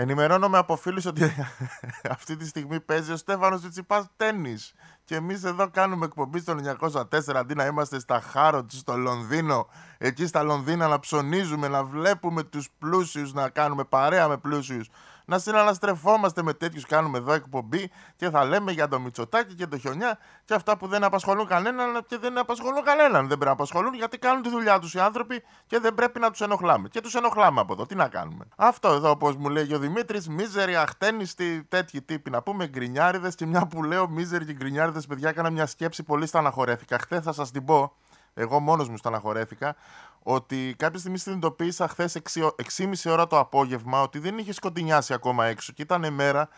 Ενημερώνομαι 0.00 0.58
από 0.58 0.76
φίλους 0.76 1.06
ότι 1.06 1.22
αυτή 2.16 2.36
τη 2.36 2.46
στιγμή 2.46 2.80
παίζει 2.80 3.12
ο 3.12 3.16
Στέφανος 3.16 3.60
Τσιτσιπάς 3.60 4.06
τέννη. 4.16 4.56
Και 5.04 5.14
εμείς 5.14 5.44
εδώ 5.44 5.70
κάνουμε 5.70 6.04
εκπομπή 6.04 6.38
στο 6.40 6.56
904 6.80 7.04
αντί 7.34 7.54
να 7.54 7.66
είμαστε 7.66 7.98
στα 7.98 8.20
Χάροτς, 8.20 8.78
στο 8.78 8.96
Λονδίνο, 8.96 9.68
εκεί 9.98 10.26
στα 10.26 10.42
Λονδίνα 10.42 10.88
να 10.88 10.98
ψωνίζουμε, 10.98 11.68
να 11.68 11.84
βλέπουμε 11.84 12.42
τους 12.42 12.68
πλούσιους, 12.78 13.32
να 13.32 13.48
κάνουμε 13.48 13.84
παρέα 13.84 14.28
με 14.28 14.36
πλούσιους 14.36 14.88
να 15.30 15.38
συναναστρεφόμαστε 15.38 16.42
με 16.42 16.52
τέτοιους 16.52 16.86
κάνουμε 16.86 17.18
εδώ 17.18 17.32
εκπομπή 17.32 17.90
και 18.16 18.30
θα 18.30 18.44
λέμε 18.44 18.72
για 18.72 18.88
το 18.88 19.00
Μητσοτάκι 19.00 19.54
και 19.54 19.66
το 19.66 19.78
Χιονιά 19.78 20.18
και 20.44 20.54
αυτά 20.54 20.76
που 20.76 20.86
δεν 20.86 21.04
απασχολούν 21.04 21.46
κανέναν 21.46 22.04
και 22.06 22.18
δεν 22.18 22.38
απασχολούν 22.38 22.82
κανέναν. 22.84 23.20
Δεν 23.20 23.26
πρέπει 23.26 23.44
να 23.44 23.50
απασχολούν 23.50 23.94
γιατί 23.94 24.18
κάνουν 24.18 24.42
τη 24.42 24.48
δουλειά 24.48 24.78
τους 24.78 24.94
οι 24.94 24.98
άνθρωποι 25.00 25.42
και 25.66 25.78
δεν 25.78 25.94
πρέπει 25.94 26.18
να 26.18 26.30
τους 26.30 26.40
ενοχλάμε. 26.40 26.88
Και 26.88 27.00
τους 27.00 27.14
ενοχλάμε 27.14 27.60
από 27.60 27.72
εδώ. 27.72 27.86
Τι 27.86 27.94
να 27.94 28.08
κάνουμε. 28.08 28.44
Αυτό 28.56 28.88
εδώ, 28.88 29.10
όπως 29.10 29.36
μου 29.36 29.48
λέει 29.48 29.72
ο 29.72 29.78
Δημήτρης, 29.78 30.28
μίζερη, 30.28 30.76
αχτένιστη, 30.76 31.64
τέτοιοι 31.68 32.02
τύποι 32.02 32.30
να 32.30 32.42
πούμε, 32.42 32.66
γκρινιάριδες 32.66 33.34
και 33.34 33.46
μια 33.46 33.66
που 33.66 33.82
λέω 33.82 34.08
μίζερη 34.08 34.44
και 34.44 34.52
γκρινιάριδες, 34.52 35.06
παιδιά, 35.06 35.28
έκανα 35.28 35.50
μια 35.50 35.66
σκέψη 35.66 36.02
πολύ 36.02 36.26
στεναχωρέθηκα. 36.26 36.98
Χθες 36.98 37.22
θα 37.22 37.32
σας 37.32 37.50
την 37.50 37.64
πω 37.64 37.92
εγώ 38.34 38.60
μόνος 38.60 38.88
μου 38.88 38.96
στεναχωρέθηκα, 38.96 39.76
ότι 40.22 40.74
κάποια 40.78 40.98
στιγμή 40.98 41.18
συνειδητοποίησα 41.18 41.88
χθες 41.88 42.16
6,5 42.16 43.10
ώρα 43.10 43.26
το 43.26 43.38
απόγευμα 43.38 44.02
ότι 44.02 44.18
δεν 44.18 44.38
είχε 44.38 44.52
σκοτεινιάσει 44.52 45.12
ακόμα 45.12 45.46
έξω 45.46 45.72
και 45.72 45.82
ήταν 45.82 46.12
μέρα. 46.12 46.48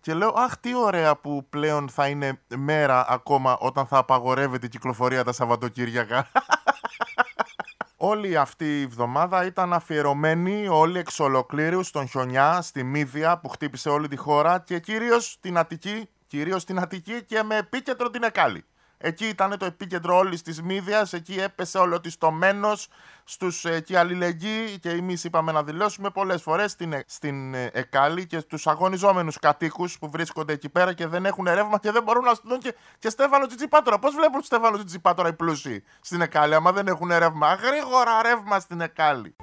Και 0.00 0.14
λέω, 0.14 0.28
Αχ, 0.28 0.56
τι 0.56 0.74
ωραία 0.74 1.16
που 1.16 1.46
πλέον 1.50 1.88
θα 1.88 2.08
είναι 2.08 2.40
μέρα 2.56 3.06
ακόμα 3.08 3.56
όταν 3.58 3.86
θα 3.86 3.98
απαγορεύεται 3.98 4.66
η 4.66 4.68
κυκλοφορία 4.68 5.24
τα 5.24 5.32
Σαββατοκύριακα. 5.32 6.28
Όλη 7.96 8.36
αυτή 8.36 8.78
η 8.78 8.82
εβδομάδα 8.82 9.44
ήταν 9.44 9.72
αφιερωμένη 9.72 10.68
όλη 10.68 10.98
εξ 10.98 11.20
ολοκλήρου 11.20 11.82
στον 11.82 12.08
χιονιά, 12.08 12.62
στη 12.62 12.82
Μύδια 12.82 13.38
που 13.38 13.48
χτύπησε 13.48 13.88
όλη 13.88 14.08
τη 14.08 14.16
χώρα 14.16 14.60
και 14.60 14.78
κυρίως 14.78 15.38
την 15.40 15.58
Αττική, 15.58 16.08
κυρίως 16.26 16.64
την 16.64 16.78
Αττική 16.78 17.24
και 17.24 17.42
με 17.42 17.56
επίκεντρο 17.56 18.10
την 18.10 18.22
Εκάλη. 18.22 18.64
Εκεί 19.04 19.26
ήταν 19.26 19.58
το 19.58 19.64
επίκεντρο 19.64 20.16
όλης 20.16 20.42
της 20.42 20.62
μύδιας. 20.62 21.12
Εκεί 21.12 21.40
έπεσε 21.40 21.78
όλο 21.78 22.00
το 22.18 22.30
μένο 22.30 22.72
στους 23.24 23.64
ε, 23.64 23.74
εκεί 23.74 23.96
αλληλεγγύοι. 23.96 24.78
Και 24.78 24.90
εμείς 24.90 25.24
είπαμε 25.24 25.52
να 25.52 25.62
δηλώσουμε 25.62 26.10
πολλές 26.10 26.42
φορές 26.42 26.70
στην, 26.70 26.92
ε, 26.92 27.04
στην 27.06 27.54
ε, 27.54 27.70
Εκάλη 27.72 28.26
και 28.26 28.38
στους 28.38 28.66
αγωνιζόμενους 28.66 29.38
κατοίκους 29.38 29.98
που 29.98 30.10
βρίσκονται 30.10 30.52
εκεί 30.52 30.68
πέρα 30.68 30.92
και 30.92 31.06
δεν 31.06 31.26
έχουν 31.26 31.44
ρεύμα 31.44 31.78
και 31.78 31.90
δεν 31.90 32.02
μπορούν 32.02 32.24
να 32.24 32.34
στείλουν 32.34 32.58
και, 32.58 32.74
και 32.98 33.10
Στέφανο 33.10 33.46
Τσιτσιπάτορα. 33.46 33.98
Πώς 33.98 34.14
βλέπουν 34.14 34.42
Στέφανο 34.42 34.76
Τσιτσιπάτορα 34.76 35.28
οι 35.28 35.32
πλούσιοι 35.32 35.84
στην 36.00 36.20
Εκάλη, 36.20 36.54
άμα 36.54 36.72
δεν 36.72 36.86
έχουν 36.86 37.08
ρεύμα; 37.18 37.54
Γρήγορα 37.54 38.22
ρεύμα 38.22 38.60
στην 38.60 38.80
Εκάλη. 38.80 39.36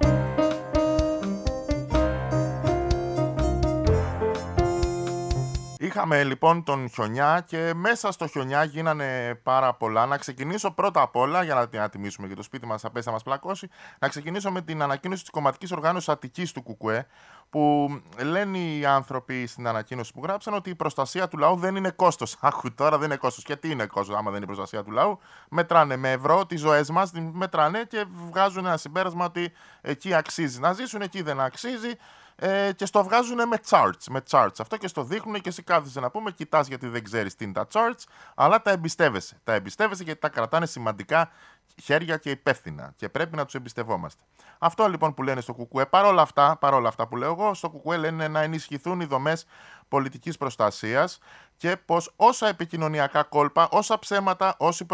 Είχαμε 5.90 6.24
λοιπόν 6.24 6.64
τον 6.64 6.88
χιονιά 6.88 7.44
και 7.46 7.72
μέσα 7.74 8.12
στο 8.12 8.26
χιονιά 8.26 8.64
γίνανε 8.64 9.40
πάρα 9.42 9.74
πολλά. 9.74 10.06
Να 10.06 10.16
ξεκινήσω 10.16 10.70
πρώτα 10.70 11.00
απ' 11.00 11.16
όλα, 11.16 11.42
για 11.42 11.68
να 11.70 11.88
τιμήσουμε 11.88 12.28
και 12.28 12.34
το 12.34 12.42
σπίτι 12.42 12.66
μας, 12.66 12.80
θα 12.80 12.90
πέσει 12.90 13.06
να 13.06 13.12
μας 13.12 13.22
πλακώσει, 13.22 13.68
να 13.98 14.08
ξεκινήσω 14.08 14.50
με 14.50 14.62
την 14.62 14.82
ανακοίνωση 14.82 15.20
της 15.20 15.30
κομματικής 15.30 15.72
οργάνωσης 15.72 16.08
Αττικής 16.08 16.52
του 16.52 16.62
Κουκουέ, 16.62 17.06
που 17.50 17.88
λένε 18.22 18.58
οι 18.58 18.86
άνθρωποι 18.86 19.46
στην 19.46 19.66
ανακοίνωση 19.66 20.12
που 20.12 20.20
γράψαν 20.22 20.54
ότι 20.54 20.70
η 20.70 20.74
προστασία 20.74 21.28
του 21.28 21.38
λαού 21.38 21.56
δεν 21.56 21.76
είναι 21.76 21.90
κόστος. 21.90 22.36
Άκου 22.40 22.74
τώρα 22.74 22.98
δεν 22.98 23.06
είναι 23.06 23.16
κόστος. 23.16 23.44
Και 23.44 23.56
τι 23.56 23.70
είναι 23.70 23.86
κόστος, 23.86 24.16
άμα 24.16 24.30
δεν 24.30 24.42
είναι 24.42 24.52
η 24.52 24.54
προστασία 24.54 24.84
του 24.84 24.90
λαού; 24.90 25.18
Μετράνε 25.48 25.96
με 25.96 26.10
ευρώ 26.12 26.46
τις 26.46 26.60
ζωές 26.60 26.90
μας, 26.90 27.10
μετράνε 27.32 27.84
και 27.84 28.04
βγάζουν 28.28 28.66
ένα 28.66 28.76
συμπέρασμα 28.76 29.24
ότι 29.24 29.52
εκεί 29.80 30.14
αξίζει 30.14 30.60
να 30.60 30.72
ζήσουν, 30.72 31.02
εκεί 31.02 31.22
δεν 31.22 31.40
αξίζει 31.40 31.90
ε, 32.42 32.72
και 32.72 32.86
στο 32.86 33.04
βγάζουν 33.04 33.48
με 33.48 33.56
charts, 33.68 34.04
με 34.10 34.22
charts. 34.30 34.54
Αυτό 34.58 34.76
και 34.76 34.88
στο 34.88 35.02
δείχνουν 35.02 35.40
και 35.40 35.48
εσύ 35.48 35.62
κάθεσαι 35.62 36.00
να 36.00 36.10
πούμε, 36.10 36.30
κοιτάς 36.30 36.66
γιατί 36.66 36.86
δεν 36.86 37.04
ξέρεις 37.04 37.36
τι 37.36 37.44
είναι 37.44 37.52
τα 37.52 37.66
charts, 37.72 38.04
αλλά 38.34 38.62
τα 38.62 38.70
εμπιστεύεσαι. 38.70 39.40
Τα 39.44 39.52
εμπιστεύεσαι 39.52 40.02
γιατί 40.02 40.20
τα 40.20 40.28
κρατάνε 40.28 40.66
σημαντικά 40.66 41.30
χέρια 41.82 42.16
και 42.16 42.30
υπεύθυνα 42.30 42.92
και 42.96 43.08
πρέπει 43.08 43.36
να 43.36 43.44
τους 43.44 43.54
εμπιστευόμαστε. 43.54 44.22
Αυτό 44.58 44.88
λοιπόν 44.88 45.14
που 45.14 45.22
λένε 45.22 45.40
στο 45.40 45.54
ΚΚΕ, 45.54 45.86
παρόλα 45.86 46.22
αυτά, 46.22 46.56
παρόλα 46.56 46.88
αυτά 46.88 47.06
που 47.08 47.16
λέω 47.16 47.30
εγώ, 47.30 47.54
στο 47.54 47.70
ΚΚΕ 47.70 47.96
λένε 47.96 48.28
να 48.28 48.40
ενισχυθούν 48.40 49.00
οι 49.00 49.04
δομές 49.04 49.46
πολιτικής 49.88 50.36
προστασίας 50.36 51.18
και 51.56 51.76
πως 51.76 52.12
όσα 52.16 52.48
επικοινωνιακά 52.48 53.22
κόλπα, 53.22 53.68
όσα 53.70 53.98
ψέματα, 53.98 54.54
όσοι 54.58 54.86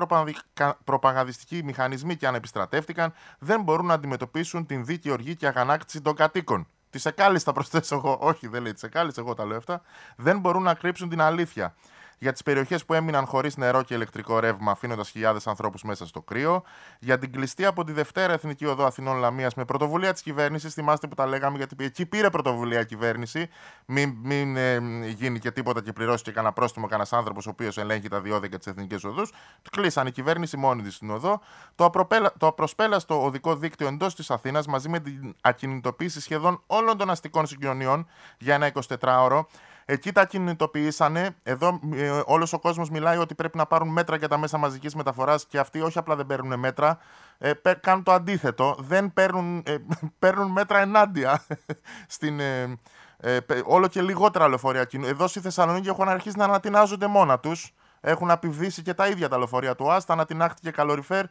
προπαγανδιστικοί 0.85 1.63
μηχανισμοί 1.65 2.17
και 2.17 2.27
αν 2.27 2.35
επιστρατεύτηκαν, 2.35 3.13
δεν 3.39 3.63
μπορούν 3.63 3.87
να 3.87 3.95
αντιμετωπίσουν 3.95 4.67
την 4.67 4.85
δίκαιη 4.85 5.13
οργή 5.13 5.37
και 5.37 5.47
αγανάκτηση 5.47 6.01
των 6.01 6.15
κατοίκων. 6.15 6.67
Τη 6.91 7.01
Εκάλη 7.05 7.39
θα 7.39 7.53
προσθέσω 7.53 7.95
εγώ. 7.95 8.19
Όχι, 8.21 8.49
δεν 8.49 8.63
λέει 8.63 8.73
τη 8.73 8.87
Εκάλη, 8.87 9.13
εγώ 9.17 9.35
τα 9.35 9.45
λέω 9.47 9.57
αυτά. 9.57 9.83
Δεν 10.17 10.39
μπορούν 10.39 10.63
να 10.63 10.75
κρύψουν 10.75 11.09
την 11.09 11.21
αλήθεια 11.21 11.75
για 12.19 12.33
τις 12.33 12.43
περιοχές 12.43 12.85
που 12.85 12.95
έμειναν 12.95 13.27
χωρίς 13.27 13.57
νερό 13.57 13.83
και 13.83 13.95
ηλεκτρικό 13.95 14.39
ρεύμα, 14.39 14.71
αφήνοντας 14.71 15.11
χιλιάδες 15.11 15.47
ανθρώπους 15.47 15.83
μέσα 15.83 16.07
στο 16.07 16.23
κρύο, 16.23 16.63
για 16.99 17.19
την 17.19 17.33
κλειστή 17.33 17.65
από 17.65 17.85
τη 17.85 17.93
Δευτέρα 17.93 18.33
Εθνική 18.33 18.67
Οδό 18.67 18.85
Αθηνών 18.85 19.17
Λαμίας 19.17 19.55
με 19.55 19.65
πρωτοβουλία 19.65 20.13
της 20.13 20.23
κυβέρνησης. 20.23 20.75
Θυμάστε 20.75 21.07
που 21.07 21.15
τα 21.15 21.27
λέγαμε, 21.27 21.57
γιατί 21.57 21.85
εκεί 21.85 22.07
πήρε 22.07 22.31
πρωτοβουλία 22.31 22.81
η 22.81 22.87
κυβέρνηση. 22.87 23.49
Μην, 23.87 24.15
μην 24.23 24.57
ε, 24.57 24.79
γίνει 25.07 25.39
και 25.39 25.51
τίποτα 25.51 25.83
και 25.83 25.93
πληρώσει 25.93 26.23
και 26.23 26.33
κανένα 26.33 26.53
πρόστιμο 26.53 26.87
κανένας 26.87 27.13
άνθρωπος 27.13 27.47
ο 27.47 27.51
οποίος 27.51 27.79
ελέγχει 27.79 28.09
τα 28.09 28.21
διόδια 28.21 28.49
και 28.49 28.59
τις 28.59 28.67
εθνικές 28.67 29.05
οδούς. 29.05 29.31
Του 29.63 29.71
κλείσαν 29.71 30.07
η 30.07 30.11
κυβέρνηση 30.11 30.57
μόνη 30.57 30.83
της 30.83 30.95
στην 30.95 31.11
οδό. 31.11 31.41
Το, 31.75 31.85
απροπέλα, 31.85 32.33
το 32.39 32.47
απροσπέλαστο 32.47 33.25
οδικό 33.25 33.57
δίκτυο 33.57 33.87
εντός 33.87 34.15
της 34.15 34.31
Αθήνας 34.31 34.67
μαζί 34.67 34.89
με 34.89 35.01
την 35.01 35.35
ακινητοποίηση 35.41 36.21
σχεδόν 36.21 36.63
όλων 36.67 36.97
των 36.97 37.11
αστικών 37.11 37.47
συγκοινωνιών 37.47 38.07
για 38.39 38.55
ένα 38.55 38.73
24ωρο 39.01 39.43
Εκεί 39.89 40.13
τα 40.13 40.27
κινητοποιήσανε. 40.27 41.37
Εδώ 41.43 41.81
ε, 41.95 42.21
όλος 42.25 42.53
ο 42.53 42.59
κόσμος 42.59 42.91
μιλάει 42.91 43.17
ότι 43.17 43.35
πρέπει 43.35 43.57
να 43.57 43.67
πάρουν 43.67 43.89
μέτρα 43.89 44.17
για 44.17 44.29
τα 44.29 44.39
μέσα 44.39 44.59
μαζικής 44.59 44.95
μεταφοράς 44.95 45.47
και 45.47 45.59
αυτοί 45.59 45.81
όχι 45.81 45.99
απλά 45.99 46.17
δεν 46.17 46.27
παίρνουν 46.27 46.59
μέτρα, 46.59 46.99
ε, 47.39 47.53
κάνουν 47.81 48.03
το 48.03 48.13
αντίθετο. 48.13 48.77
Δεν 48.79 49.13
παίρνουν, 49.13 49.63
ε, 49.67 49.77
παίρνουν 50.19 50.51
μέτρα 50.51 50.79
ενάντια 50.79 51.45
στην. 52.07 52.41
Ε, 52.41 52.79
ε, 53.21 53.39
όλο 53.65 53.89
και 53.89 54.03
λιγότερα 54.03 54.49
λεωφορεία 54.49 54.89
Εδώ 55.05 55.27
στη 55.27 55.41
Θεσσαλονίκη 55.41 55.89
έχουν 55.89 56.09
αρχίσει 56.09 56.37
να 56.37 56.45
ανατινάζονται 56.45 57.07
μόνα 57.07 57.39
τους. 57.39 57.75
Έχουν 58.01 58.31
απειβδίσει 58.31 58.83
και 58.83 58.95
τα 58.95 59.07
ίδια 59.07 59.29
τα 59.29 59.39
λεωφορεία 59.39 59.75
του 59.75 59.93
ΑΣΤ, 59.93 60.11
ανατινάχτηκε 60.11 60.71
καλοριφέρ 60.71 61.25
ε, 61.25 61.29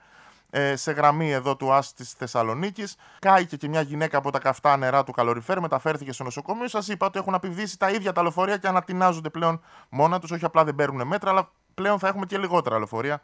σε 0.75 0.91
γραμμή 0.91 1.31
εδώ 1.31 1.55
του 1.55 1.73
ΑΣ 1.73 1.93
της 1.93 2.11
Θεσσαλονίκης. 2.11 2.95
Κάηκε 3.19 3.57
και 3.57 3.67
μια 3.67 3.81
γυναίκα 3.81 4.17
από 4.17 4.31
τα 4.31 4.39
καυτά 4.39 4.77
νερά 4.77 5.03
του 5.03 5.11
καλοριφέρ, 5.11 5.59
μεταφέρθηκε 5.59 6.11
στο 6.11 6.23
νοσοκομείο. 6.23 6.67
Σας 6.67 6.87
είπα 6.87 7.05
ότι 7.05 7.19
έχουν 7.19 7.33
απειβδίσει 7.33 7.77
τα 7.79 7.89
ίδια 7.89 8.11
τα 8.11 8.21
λεωφορεία 8.21 8.57
και 8.57 8.67
ανατινάζονται 8.67 9.29
πλέον 9.29 9.61
μόνα 9.89 10.19
τους. 10.19 10.31
Όχι 10.31 10.45
απλά 10.45 10.63
δεν 10.63 10.75
παίρνουν 10.75 11.07
μέτρα, 11.07 11.29
αλλά 11.29 11.51
πλέον 11.73 11.99
θα 11.99 12.07
έχουμε 12.07 12.25
και 12.25 12.37
λιγότερα 12.37 12.77
λεωφορεία. 12.77 13.21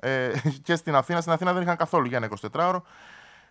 Ε, 0.00 0.30
και 0.64 0.76
στην 0.76 0.94
Αθήνα. 0.94 1.20
Στην 1.20 1.32
Αθήνα 1.32 1.52
δεν 1.52 1.62
είχαν 1.62 1.76
καθόλου 1.76 2.06
για 2.06 2.16
ένα 2.16 2.28
24ωρο. 2.52 2.80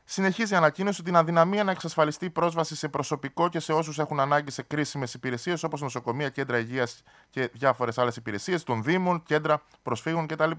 Συνεχίζει 0.06 0.54
η 0.54 0.58
ανακοίνωση 0.58 1.04
την 1.04 1.16
αδυναμία 1.16 1.64
να 1.64 1.72
εξασφαλιστεί 1.72 2.30
πρόσβαση 2.30 2.76
σε 2.76 2.88
προσωπικό 2.88 3.50
και 3.50 3.60
σε 3.60 3.74
όσους 3.74 4.00
έχουν 4.00 4.20
ανάγκη 4.20 4.52
σε 4.52 4.62
κρίσιμες 4.62 5.14
υπηρεσίες 5.14 5.64
όπως 5.64 5.82
νοσοκομεία, 5.82 6.30
κέντρα 6.30 6.58
υγείας 6.58 7.04
και 7.30 7.50
διάφορες 7.54 7.98
άλλες 7.98 8.16
υπηρεσίες 8.16 8.64
των 8.64 8.84
Δήμων, 8.84 9.24
κέντρα 9.24 9.62
προσφύγων 9.84 10.28
κτλ. 10.28 10.52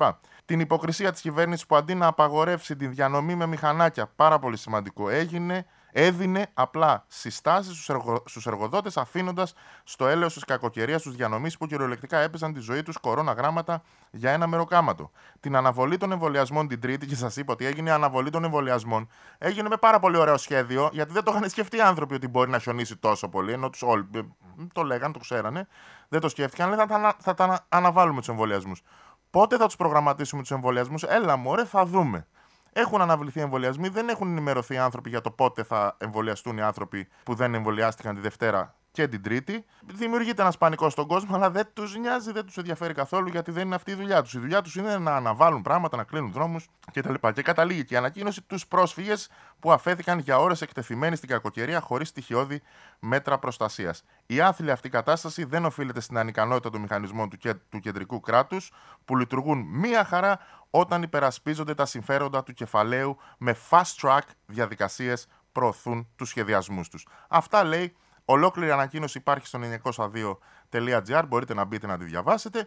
Την 0.44 0.60
υποκρισία 0.60 1.12
της 1.12 1.20
κυβέρνησης 1.20 1.66
που 1.66 1.76
αντί 1.76 1.94
να 1.94 2.06
απαγορεύσει 2.06 2.76
τη 2.76 2.86
διανομή 2.86 3.34
με 3.34 3.46
μηχανάκια, 3.46 4.06
πάρα 4.16 4.38
πολύ 4.38 4.56
σημαντικό, 4.56 5.08
έγινε 5.08 5.66
έδινε 5.96 6.46
απλά 6.54 7.04
συστάσεις 7.08 7.72
στους 7.72 7.88
εργο... 7.88 8.22
εργοδότες, 8.44 8.96
αφήνοντας 8.96 9.54
στο 9.84 10.06
έλεος 10.06 10.34
της 10.34 10.44
κακοκαιρίας 10.44 11.02
τους 11.02 11.14
διανομής 11.14 11.56
που 11.56 11.66
κυριολεκτικά 11.66 12.18
έπαιζαν 12.18 12.52
τη 12.52 12.60
ζωή 12.60 12.82
τους 12.82 12.98
κορώνα 12.98 13.32
γράμματα 13.32 13.82
για 14.10 14.30
ένα 14.30 14.46
μεροκάματο. 14.46 15.10
Την 15.40 15.56
αναβολή 15.56 15.96
των 15.96 16.12
εμβολιασμών 16.12 16.68
την 16.68 16.80
Τρίτη, 16.80 17.06
και 17.06 17.16
σας 17.16 17.36
είπα 17.36 17.52
ότι 17.52 17.66
έγινε 17.66 17.90
η 17.90 17.92
αναβολή 17.92 18.30
των 18.30 18.44
εμβολιασμών, 18.44 19.08
έγινε 19.38 19.68
με 19.68 19.76
πάρα 19.76 20.00
πολύ 20.00 20.16
ωραίο 20.16 20.36
σχέδιο, 20.36 20.88
γιατί 20.92 21.12
δεν 21.12 21.24
το 21.24 21.32
είχαν 21.34 21.48
σκεφτεί 21.48 21.76
οι 21.76 21.80
άνθρωποι 21.80 22.14
ότι 22.14 22.28
μπορεί 22.28 22.50
να 22.50 22.58
χιονίσει 22.58 22.96
τόσο 22.96 23.28
πολύ, 23.28 23.52
ενώ 23.52 23.70
τους 23.70 23.82
όλοι 23.82 24.08
ε, 24.14 24.20
το 24.72 24.82
λέγανε, 24.82 25.12
το 25.12 25.18
ξέρανε, 25.18 25.66
δεν 26.08 26.20
το 26.20 26.28
σκέφτηκαν, 26.28 26.68
λέει 26.68 26.78
θα 26.78 26.86
τα, 26.86 27.16
θα 27.18 27.34
τα 27.34 27.66
αναβάλουμε 27.68 28.18
τους 28.18 28.28
εμβολιασμούς. 28.28 28.82
Πότε 29.30 29.56
θα 29.56 29.66
τους 29.66 29.76
προγραμματίσουμε 29.76 30.42
τους 30.42 30.50
εμβολιασμούς, 30.50 31.02
έλα 31.02 31.36
μωρέ, 31.36 31.64
θα 31.64 31.86
δούμε. 31.86 32.26
Έχουν 32.76 33.00
αναβληθεί 33.00 33.40
εμβολιασμοί, 33.40 33.88
δεν 33.88 34.08
έχουν 34.08 34.28
ενημερωθεί 34.28 34.74
οι 34.74 34.78
άνθρωποι 34.78 35.08
για 35.08 35.20
το 35.20 35.30
πότε 35.30 35.62
θα 35.62 35.96
εμβολιαστούν 35.98 36.56
οι 36.56 36.62
άνθρωποι 36.62 37.08
που 37.22 37.34
δεν 37.34 37.54
εμβολιάστηκαν 37.54 38.14
τη 38.14 38.20
Δευτέρα 38.20 38.74
και 38.94 39.08
την 39.08 39.22
Τρίτη. 39.22 39.64
Δημιουργείται 39.86 40.42
ένας 40.42 40.58
πανικός 40.58 40.92
στον 40.92 41.06
κόσμο, 41.06 41.34
αλλά 41.36 41.50
δεν 41.50 41.66
τους 41.72 41.96
νοιάζει, 41.96 42.32
δεν 42.32 42.46
τους 42.46 42.56
ενδιαφέρει 42.56 42.94
καθόλου 42.94 43.28
γιατί 43.28 43.50
δεν 43.50 43.66
είναι 43.66 43.74
αυτή 43.74 43.90
η 43.90 43.94
δουλειά 43.94 44.22
τους. 44.22 44.34
Η 44.34 44.38
δουλειά 44.38 44.62
τους 44.62 44.74
είναι 44.74 44.98
να 44.98 45.16
αναβάλουν 45.16 45.62
πράγματα, 45.62 45.96
να 45.96 46.04
κλείνουν 46.04 46.32
δρόμους 46.32 46.68
κτλ. 46.92 47.14
Και 47.34 47.42
καταλήγει 47.42 47.84
και 47.84 47.94
η 47.94 47.96
ανακοίνωση 47.96 48.42
τους 48.42 48.66
πρόσφυγες 48.66 49.28
που 49.60 49.72
αφέθηκαν 49.72 50.18
για 50.18 50.38
ώρες 50.38 50.60
εκτεθειμένοι 50.60 51.16
στην 51.16 51.28
κακοκαιρία 51.28 51.80
χωρίς 51.80 52.08
στοιχειώδη 52.08 52.62
μέτρα 52.98 53.38
προστασίας. 53.38 54.04
Η 54.26 54.40
άθλη 54.40 54.70
αυτή 54.70 54.88
κατάσταση 54.88 55.44
δεν 55.44 55.64
οφείλεται 55.64 56.00
στην 56.00 56.18
ανικανότητα 56.18 56.70
των 56.70 56.80
μηχανισμών 56.80 57.30
του, 57.30 57.38
του 57.68 57.80
κεντρικού 57.80 58.20
κράτους 58.20 58.72
που 59.04 59.16
λειτουργούν 59.16 59.58
μία 59.58 60.04
χαρά 60.04 60.38
όταν 60.70 61.02
υπερασπίζονται 61.02 61.74
τα 61.74 61.86
συμφέροντα 61.86 62.42
του 62.42 62.52
κεφαλαίου 62.52 63.16
με 63.38 63.56
fast 63.70 63.94
track 64.00 64.22
διαδικασίες 64.46 65.26
προωθούν 65.52 66.08
τους 66.16 66.28
σχεδιασμούς 66.28 66.88
τους. 66.88 67.06
Αυτά 67.28 67.64
λέει 67.64 67.96
Ολόκληρη 68.24 68.70
ανακοίνωση 68.70 69.18
υπάρχει 69.18 69.46
στο 69.46 69.58
902.gr. 70.70 71.24
Μπορείτε 71.28 71.54
να 71.54 71.64
μπείτε 71.64 71.86
να 71.86 71.98
τη 71.98 72.04
διαβάσετε. 72.04 72.66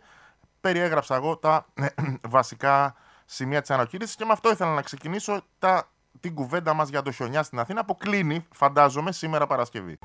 Περιέγραψα 0.62 1.16
εγώ 1.16 1.38
τα 1.38 1.66
βασικά 2.38 2.96
σημεία 3.26 3.62
της 3.62 3.70
ανακοίνωσης 3.70 4.16
και 4.16 4.26
με 4.26 4.32
αυτό 4.32 4.52
ήθελα 4.52 4.74
να 4.74 4.82
ξεκινήσω 4.82 5.42
τα, 5.60 5.90
την 6.20 6.34
κουβέντα 6.36 6.74
μας 6.74 6.90
για 6.90 7.02
το 7.02 7.12
χιονιά 7.12 7.44
στην 7.44 7.60
Αθήνα 7.60 7.86
που 7.86 7.98
κλείνει, 7.98 8.46
φαντάζομαι, 8.52 9.12
σήμερα 9.12 9.48
Παρασκευή. 9.48 10.00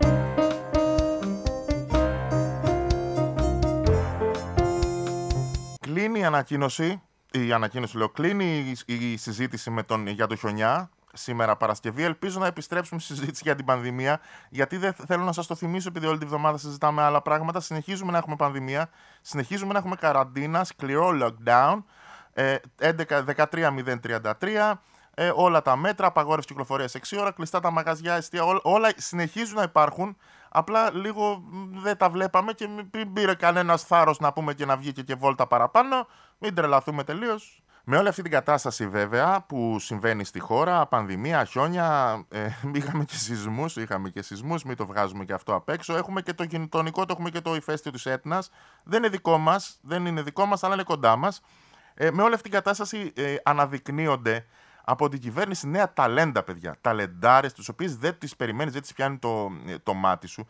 Κλείνει 5.80 6.18
η 6.18 6.24
ανακοίνωση, 6.24 7.02
η 7.30 7.52
ανακοίνωση 7.52 7.96
λέω, 7.96 8.08
κλείνει 8.08 8.74
η, 8.86 9.16
συζήτηση 9.16 9.70
με 9.70 9.82
τον, 9.82 10.06
για 10.06 10.26
το 10.26 10.36
χιονιά 10.36 10.90
σήμερα 11.12 11.56
Παρασκευή. 11.56 12.02
Ελπίζω 12.02 12.40
να 12.40 12.46
επιστρέψουμε 12.46 13.00
στη 13.00 13.14
συζήτηση 13.14 13.42
για 13.44 13.54
την 13.54 13.64
πανδημία, 13.64 14.20
γιατί 14.48 14.76
δεν 14.76 14.92
θέλω 14.92 15.24
να 15.24 15.32
σας 15.32 15.46
το 15.46 15.54
θυμίσω, 15.54 15.88
επειδή 15.88 16.06
όλη 16.06 16.18
τη 16.18 16.26
βδομάδα 16.26 16.58
συζητάμε 16.58 17.02
άλλα 17.02 17.22
πράγματα. 17.22 17.60
Συνεχίζουμε 17.60 18.12
να 18.12 18.18
έχουμε 18.18 18.36
πανδημία, 18.36 18.90
συνεχίζουμε 19.20 19.72
να 19.72 19.78
έχουμε 19.78 19.96
καραντίνα, 19.96 20.64
σκληρό 20.64 21.10
lockdown. 21.20 21.82
13.033 22.34 24.72
ε, 25.14 25.32
όλα 25.34 25.62
τα 25.62 25.76
μέτρα, 25.76 26.06
απαγόρευση 26.06 26.48
κυκλοφορίας 26.48 26.96
6 27.10 27.16
ώρα, 27.20 27.30
κλειστά 27.30 27.60
τα 27.60 27.70
μαγαζιά, 27.70 28.14
εστία, 28.14 28.44
όλα, 28.44 28.60
όλα 28.62 28.92
συνεχίζουν 28.96 29.56
να 29.56 29.62
υπάρχουν. 29.62 30.16
Απλά 30.48 30.94
λίγο 30.94 31.42
δεν 31.70 31.96
τα 31.96 32.10
βλέπαμε 32.10 32.52
και 32.52 32.68
μην 32.92 33.12
πήρε 33.12 33.34
κανένας 33.34 33.82
θάρρος 33.82 34.18
να 34.18 34.32
πούμε 34.32 34.54
και 34.54 34.66
να 34.66 34.76
βγει 34.76 34.92
και, 34.92 35.02
και 35.02 35.14
βόλτα 35.14 35.46
παραπάνω. 35.46 36.06
Μην 36.38 36.54
τρελαθούμε 36.54 37.04
τελείως. 37.04 37.61
Με 37.84 37.96
όλη 37.96 38.08
αυτή 38.08 38.22
την 38.22 38.30
κατάσταση 38.30 38.88
βέβαια 38.88 39.44
που 39.48 39.78
συμβαίνει 39.78 40.24
στη 40.24 40.40
χώρα, 40.40 40.86
πανδημία, 40.86 41.44
χιόνια, 41.44 42.22
ε, 42.28 42.46
είχαμε 42.74 43.04
και 43.04 43.14
σεισμούς, 43.14 43.76
είχαμε 43.76 44.08
και 44.08 44.22
σεισμούς, 44.22 44.64
μην 44.64 44.76
το 44.76 44.86
βγάζουμε 44.86 45.24
και 45.24 45.32
αυτό 45.32 45.54
απ' 45.54 45.68
έξω. 45.68 45.96
Έχουμε 45.96 46.22
και 46.22 46.32
το 46.32 46.42
γειτονικό, 46.42 47.06
το 47.06 47.12
έχουμε 47.12 47.30
και 47.30 47.40
το 47.40 47.54
ηφαίστειο 47.54 47.92
της 47.92 48.06
Έτνας. 48.06 48.50
Δεν 48.84 48.98
είναι 48.98 49.08
δικό 49.08 49.38
μας, 49.38 49.78
δεν 49.82 50.06
είναι 50.06 50.22
δικό 50.22 50.46
μας, 50.46 50.62
αλλά 50.62 50.74
είναι 50.74 50.82
κοντά 50.82 51.16
μας. 51.16 51.40
Ε, 51.94 52.10
με 52.10 52.22
όλη 52.22 52.34
αυτή 52.34 52.48
την 52.48 52.58
κατάσταση 52.58 53.12
ε, 53.16 53.34
αναδεικνύονται 53.42 54.46
από 54.84 55.08
την 55.08 55.20
κυβέρνηση 55.20 55.68
νέα 55.68 55.92
ταλέντα, 55.92 56.42
παιδιά. 56.42 56.76
Ταλεντάρες, 56.80 57.52
τους 57.52 57.68
οποίε 57.68 57.88
δεν 57.98 58.18
τις 58.18 58.36
περιμένεις, 58.36 58.72
δεν 58.72 58.82
τις 58.82 58.92
πιάνει 58.92 59.18
το, 59.18 59.52
ε, 59.66 59.74
το 59.82 59.94
μάτι 59.94 60.26
σου. 60.26 60.46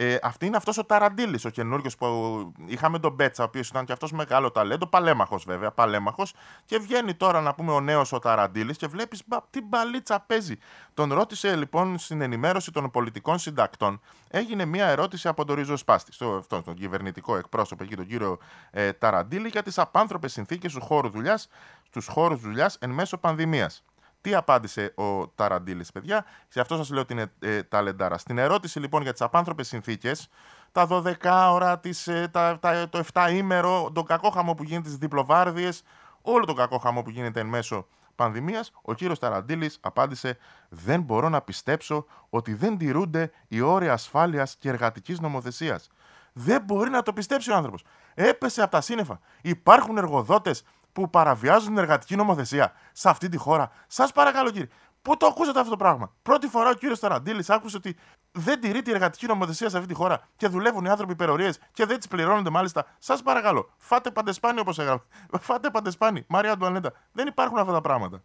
Ε, 0.00 0.18
αυτή 0.22 0.46
είναι 0.46 0.56
αυτός 0.56 0.78
ο 0.78 0.84
Ταραντήλη, 0.84 1.38
ο 1.44 1.48
καινούριο 1.48 1.90
που 1.98 2.52
είχαμε 2.66 2.98
τον 2.98 3.12
Μπέτσα, 3.12 3.42
ο 3.42 3.46
οποίος 3.46 3.68
ήταν 3.68 3.84
και 3.84 3.92
αυτός 3.92 4.12
μεγάλο 4.12 4.50
ταλέντο, 4.50 4.86
παλέμαχος 4.86 5.44
βέβαια, 5.44 5.70
παλέμαχος. 5.70 6.34
Και 6.64 6.78
βγαίνει 6.78 7.14
τώρα 7.14 7.40
να 7.40 7.54
πούμε 7.54 7.72
ο 7.72 7.80
νέος 7.80 8.12
ο 8.12 8.18
Ταραντήλη 8.18 8.76
και 8.76 8.86
βλέπεις 8.86 9.22
τι 9.50 9.62
μπαλίτσα 9.62 10.20
παίζει. 10.20 10.56
Τον 10.94 11.12
ρώτησε 11.12 11.56
λοιπόν 11.56 11.98
στην 11.98 12.20
ενημέρωση 12.20 12.72
των 12.72 12.90
πολιτικών 12.90 13.38
συντακτών, 13.38 14.00
έγινε 14.30 14.64
μια 14.64 14.86
ερώτηση 14.86 15.28
από 15.28 15.44
τον 15.44 15.56
Ριζοσπάστη, 15.56 16.12
στο, 16.12 16.36
αυτό, 16.38 16.62
τον 16.62 16.74
κυβερνητικό 16.74 17.36
εκπρόσωπο 17.36 17.84
εκεί, 17.84 17.96
τον 17.96 18.06
κύριο 18.06 18.38
ε, 18.70 18.92
Ταραντήλη, 18.92 19.48
για 19.48 19.62
τις 19.62 19.78
απάνθρωπες 19.78 20.32
συνθήκες 20.32 20.72
του 20.72 20.80
χώρους 20.80 21.10
δουλειάς, 21.10 21.48
στους 21.88 22.06
χώρους 22.06 22.40
δουλειάς 22.40 22.76
εν 22.80 22.90
μέσω 22.90 23.16
πανδημίας. 23.18 23.82
Τι 24.28 24.34
απάντησε 24.34 24.92
ο 24.96 25.28
Ταραντήλη, 25.28 25.84
παιδιά, 25.92 26.24
σε 26.48 26.60
αυτό 26.60 26.76
σας 26.76 26.90
λέω 26.90 27.00
ότι 27.00 27.12
είναι 27.12 27.32
ε, 27.38 27.62
ταλεντάρα. 27.62 28.18
Στην 28.18 28.38
ερώτηση 28.38 28.80
λοιπόν 28.80 29.02
για 29.02 29.12
τις 29.12 29.20
απάνθρωπες 29.20 29.68
συνθήκες, 29.68 30.28
τα 30.72 30.88
12 30.90 31.48
ώρα, 31.50 31.78
τις, 31.78 32.06
ε, 32.06 32.28
τα, 32.32 32.58
τα, 32.58 32.88
το 32.88 33.04
7 33.12 33.30
ήμερο, 33.32 33.90
τον 33.94 34.04
κακό 34.04 34.30
χαμό 34.30 34.54
που 34.54 34.62
γίνεται, 34.62 34.88
τι 34.88 34.96
διπλοβάρδιες, 34.96 35.82
όλο 36.22 36.44
τον 36.44 36.56
κακό 36.56 36.78
χαμό 36.78 37.02
που 37.02 37.10
γίνεται 37.10 37.40
εν 37.40 37.46
μέσω 37.46 37.86
πανδημίας, 38.14 38.72
ο 38.82 38.94
κύριος 38.94 39.18
Ταραντήλη 39.18 39.70
απάντησε: 39.80 40.38
Δεν 40.68 41.02
μπορώ 41.02 41.28
να 41.28 41.40
πιστέψω 41.40 42.06
ότι 42.30 42.54
δεν 42.54 42.78
τηρούνται 42.78 43.30
οι 43.48 43.60
όροι 43.60 43.88
ασφάλειας 43.88 44.56
και 44.58 44.68
εργατικής 44.68 45.20
νομοθεσίας. 45.20 45.88
Δεν 46.32 46.62
μπορεί 46.62 46.90
να 46.90 47.02
το 47.02 47.12
πιστέψει 47.12 47.50
ο 47.50 47.54
άνθρωπος. 47.54 47.84
Έπεσε 48.14 48.62
από 48.62 48.70
τα 48.70 48.80
σύννεφα. 48.80 49.20
Υπάρχουν 49.42 49.96
εργοδότες 49.96 50.64
που 50.92 51.10
παραβιάζουν 51.10 51.68
την 51.68 51.78
εργατική 51.78 52.16
νομοθεσία 52.16 52.72
σε 52.92 53.08
αυτή 53.08 53.28
τη 53.28 53.36
χώρα. 53.36 53.70
Σας 53.86 54.12
παρακαλώ, 54.12 54.50
κύριε, 54.50 54.68
πού 55.02 55.16
το 55.16 55.26
ακούσατε 55.26 55.58
αυτό 55.58 55.70
το 55.70 55.76
πράγμα; 55.76 56.12
Πρώτη 56.22 56.46
φορά 56.46 56.70
ο 56.70 56.72
κύριος 56.74 56.98
Ταραντήλη 56.98 57.44
άκουσε 57.48 57.76
ότι 57.76 57.96
δεν 58.32 58.60
τηρείται 58.60 58.90
η 58.90 58.94
εργατική 58.94 59.26
νομοθεσία 59.26 59.68
σε 59.68 59.76
αυτή 59.76 59.88
τη 59.88 59.94
χώρα 59.94 60.20
και 60.36 60.48
δουλεύουν 60.48 60.84
οι 60.84 60.88
άνθρωποι 60.88 61.12
υπερορίες 61.12 61.58
και 61.72 61.86
δεν 61.86 61.96
τις 61.96 62.08
πληρώνονται 62.08 62.50
μάλιστα. 62.50 62.86
Σας 62.98 63.22
παρακαλώ, 63.22 63.70
φάτε 63.76 64.10
παντεσπάνι 64.10 64.60
όπως 64.60 64.78
έγραφε. 64.78 65.04
Φάτε 65.40 65.70
παντεσπάνι. 65.70 66.24
Μαρία 66.28 66.52
Αντουανέτα. 66.52 66.92
Δεν 67.12 67.26
υπάρχουν 67.26 67.58
αυτά 67.58 67.72
τα 67.72 67.80
πράγματα. 67.80 68.22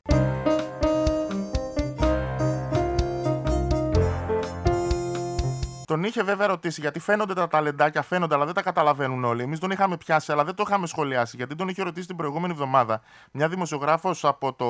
Τον 5.85 6.03
είχε 6.03 6.23
βέβαια 6.23 6.47
ρωτήσει 6.47 6.81
γιατί 6.81 6.99
φαίνονται 6.99 7.33
τα 7.33 7.47
ταλεντάκια, 7.47 8.01
φαίνονται, 8.01 8.35
αλλά 8.35 8.45
δεν 8.45 8.53
τα 8.53 8.61
καταλαβαίνουν 8.61 9.23
όλοι. 9.23 9.43
Εμείς 9.43 9.59
τον 9.59 9.71
είχαμε 9.71 9.97
πιάσει, 9.97 10.31
αλλά 10.31 10.43
δεν 10.43 10.55
το 10.55 10.63
είχαμε 10.67 10.87
σχολιάσει. 10.87 11.35
Γιατί 11.35 11.55
τον 11.55 11.67
είχε 11.67 11.83
ρωτήσει 11.83 12.07
την 12.07 12.15
προηγούμενη 12.15 12.53
εβδομάδα 12.53 13.01
μια 13.31 13.47
δημοσιογράφος 13.49 14.25
από 14.25 14.53
το, 14.53 14.67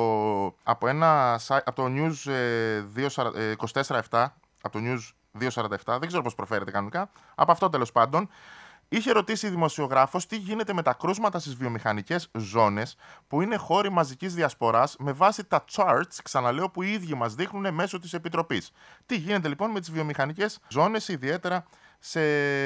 από 0.63 0.87
ένα, 0.87 1.39
από 1.47 1.73
το 1.73 1.85
News 1.87 2.29
24-7, 2.95 3.33
ε, 3.35 4.25
από 4.61 4.71
το 4.71 4.79
News 4.79 4.99
247, 5.39 5.97
δεν 5.99 6.07
ξέρω 6.07 6.23
πώς 6.23 6.35
προφέρεται 6.35 6.71
κανονικά, 6.71 7.09
από 7.35 7.51
αυτό 7.51 7.69
τέλος 7.69 7.91
πάντων, 7.91 8.29
Είχε 8.89 9.11
ρωτήσει 9.11 9.47
η 9.47 9.49
δημοσιογράφος 9.49 10.25
τι 10.25 10.37
γίνεται 10.37 10.73
με 10.73 10.81
τα 10.81 10.93
κρούσματα 10.93 11.39
στις 11.39 11.55
βιομηχανικές 11.55 12.29
ζώνες, 12.37 12.95
που 13.27 13.41
είναι 13.41 13.55
χώροι 13.55 13.91
μαζικής 13.91 14.33
διασποράς, 14.33 14.95
με 14.99 15.11
βάση 15.11 15.45
τα 15.45 15.65
charts, 15.71 16.17
ξαναλέω, 16.23 16.69
που 16.69 16.81
οι 16.81 16.91
ίδιοι 16.91 17.13
μας 17.13 17.35
δείχνουν 17.35 17.73
μέσω 17.73 17.99
της 17.99 18.13
Επιτροπής. 18.13 18.71
Τι 19.05 19.17
γίνεται 19.17 19.47
λοιπόν 19.47 19.71
με 19.71 19.79
τις 19.79 19.91
βιομηχανικές 19.91 20.59
ζώνες, 20.67 21.07
ιδιαίτερα 21.07 21.65
σε 21.99 22.19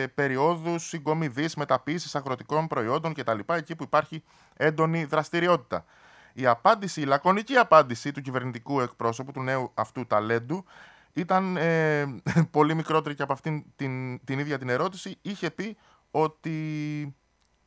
περιόδους 0.08 0.88
συγκομιδής, 0.88 1.56
μεταποίησης 1.56 2.16
αγροτικών 2.16 2.68
προϊόντων 2.68 3.14
κτλ., 3.14 3.40
εκεί 3.48 3.76
που 3.76 3.84
υπάρχει 3.84 4.24
έντονη 4.54 5.04
δραστηριότητα. 5.04 5.86
Η 6.34 6.46
απάντηση, 6.46 7.02
η 7.02 7.06
λακωνική 7.06 7.56
απάντηση 7.56 8.12
του 8.12 8.22
κυβερνητικού 8.22 8.80
εκπρόσωπου, 8.80 9.32
του 9.32 9.42
νέου 9.42 9.72
αυτού 9.74 10.06
ταλέντου, 10.06 10.66
ήταν 11.14 11.58
ε, 11.58 12.06
πολύ 12.52 12.76
μικρότερη 12.76 13.16
και 13.16 13.24
από 13.24 13.34
αυτήν 13.34 13.64
την, 13.76 14.26
την 14.26 14.40
ίδια 14.40 14.58
την 14.58 14.70
ερώτηση. 14.70 15.18
Είχε 15.22 15.50
πει 15.50 15.78
ότι 16.22 17.16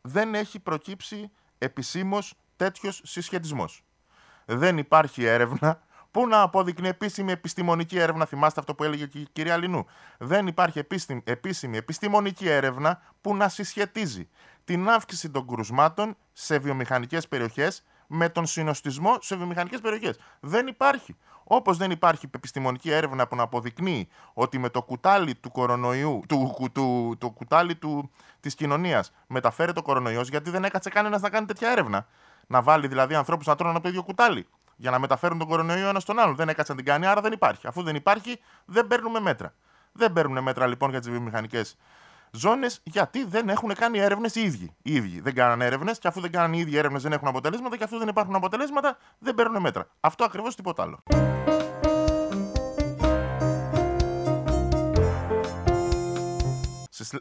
δεν 0.00 0.35
έχει 0.35 0.61
προκύψει 0.61 1.30
επισήμως 1.59 2.35
τέτοιος 2.57 3.00
συσχετισμός. 3.04 3.85
Δεν 4.45 4.78
υπάρχει 4.78 5.25
έρευνα 5.25 5.83
που 6.11 6.26
να 6.26 6.40
αποδεικνύει 6.42 6.88
επίσημη 6.88 7.33
επιστημονική 7.33 7.99
έρευνα. 7.99 8.26
Θυμάστε 8.26 8.61
αυτό 8.61 8.75
που 8.75 8.85
έλεγε 8.85 9.07
και 9.07 9.19
η 9.19 9.26
κυρία 9.33 9.57
Λινού. 9.57 9.87
Δεν 10.19 10.47
υπάρχει 10.47 10.78
επίσημη 11.25 11.76
επιστημονική 11.76 12.49
έρευνα 12.49 13.02
που 13.21 13.37
να 13.37 13.49
συσχετίζει 13.49 14.28
την 14.64 14.88
αύξηση 14.88 15.30
των 15.30 15.47
κρουσμάτων 15.47 16.16
σε 16.33 16.59
βιομηχανικές 16.59 17.28
περιοχές 17.28 17.83
με 18.12 18.29
τον 18.29 18.47
συνοστισμό 18.47 19.17
σε 19.21 19.37
βιομηχανικές 19.37 19.81
περιοχές. 19.81 20.19
Δεν 20.40 20.67
υπάρχει. 20.67 21.17
Όπως 21.45 21.76
δεν 21.76 21.90
υπάρχει 21.90 22.29
επιστημονική 22.35 22.90
έρευνα 22.90 23.26
που 23.26 23.37
να 23.37 23.43
αποδεικνύει 23.43 24.09
ότι 24.33 24.59
με 24.59 24.69
το 24.69 24.83
κουτάλι 24.83 25.35
του 25.35 25.50
κορονοϊού, 25.50 26.23
του, 26.29 26.71
του, 26.73 27.17
το 27.19 27.31
κουτάλι 27.31 27.76
του, 27.76 28.11
της 28.40 28.55
κοινωνίας 28.55 29.12
μεταφέρει 29.26 29.73
το 29.73 29.83
κορονοϊός, 29.83 30.29
γιατί 30.29 30.50
δεν 30.50 30.64
έκατσε 30.64 30.90
κανένας 30.90 31.21
να 31.21 31.31
κάνει 31.31 31.47
τέτοια 31.47 31.71
έρευνα. 31.71 32.07
Να 32.47 32.62
βάλει 32.62 32.88
δηλαδή 32.88 33.14
ανθρώπους 33.14 33.47
να 33.47 33.57
τρώνε 33.57 33.73
από 33.73 33.83
το 33.83 33.88
ίδιο 33.88 34.02
κουτάλι 34.02 34.47
για 34.76 34.90
να 34.90 34.99
μεταφέρουν 34.99 35.38
τον 35.38 35.49
κορονοϊό 35.49 35.88
ένας 35.88 36.02
στον 36.02 36.19
άλλον. 36.19 36.37
Δεν 36.37 36.49
έκατσε 36.49 36.73
να 36.73 36.79
την 36.79 36.87
κάνει, 36.87 37.07
άρα 37.07 37.21
δεν 37.21 37.33
υπάρχει. 37.33 37.67
Αφού 37.67 37.83
δεν 37.83 37.95
υπάρχει, 37.95 38.40
δεν 38.64 38.87
παίρνουμε 38.87 39.21
μέτρα. 39.21 39.55
Δεν 39.93 40.12
παίρνουν 40.12 40.43
μέτρα 40.43 40.67
λοιπόν 40.67 40.90
για 40.90 41.00
τις 41.00 41.11
βιομηχανικές 41.11 41.76
ζώνες 42.30 42.80
γιατί 42.82 43.25
δεν 43.25 43.49
έχουν 43.49 43.75
κάνει 43.75 43.99
έρευνες 43.99 44.34
οι 44.34 44.40
ίδιοι. 44.40 44.75
Οι 44.82 44.94
ίδιοι 44.94 45.20
δεν 45.20 45.34
κάνανε 45.34 45.64
έρευνες 45.64 45.99
και 45.99 46.08
αφού 46.08 46.20
δεν 46.20 46.30
κάνανε 46.30 46.56
οι 46.56 46.58
ίδιοι 46.60 46.76
έρευνες 46.76 47.02
δεν 47.02 47.12
έχουν 47.12 47.28
αποτελέσματα 47.28 47.76
και 47.76 47.84
αφού 47.84 47.99
δεν 47.99 48.08
υπάρχουν 48.08 48.34
αποτελέσματα 48.34 48.96
δεν 49.18 49.34
παίρνουν 49.34 49.60
μέτρα. 49.60 49.87
Αυτό 50.00 50.25
ακριβώς 50.25 50.54
τίποτα 50.54 50.82
άλλο. 50.82 51.02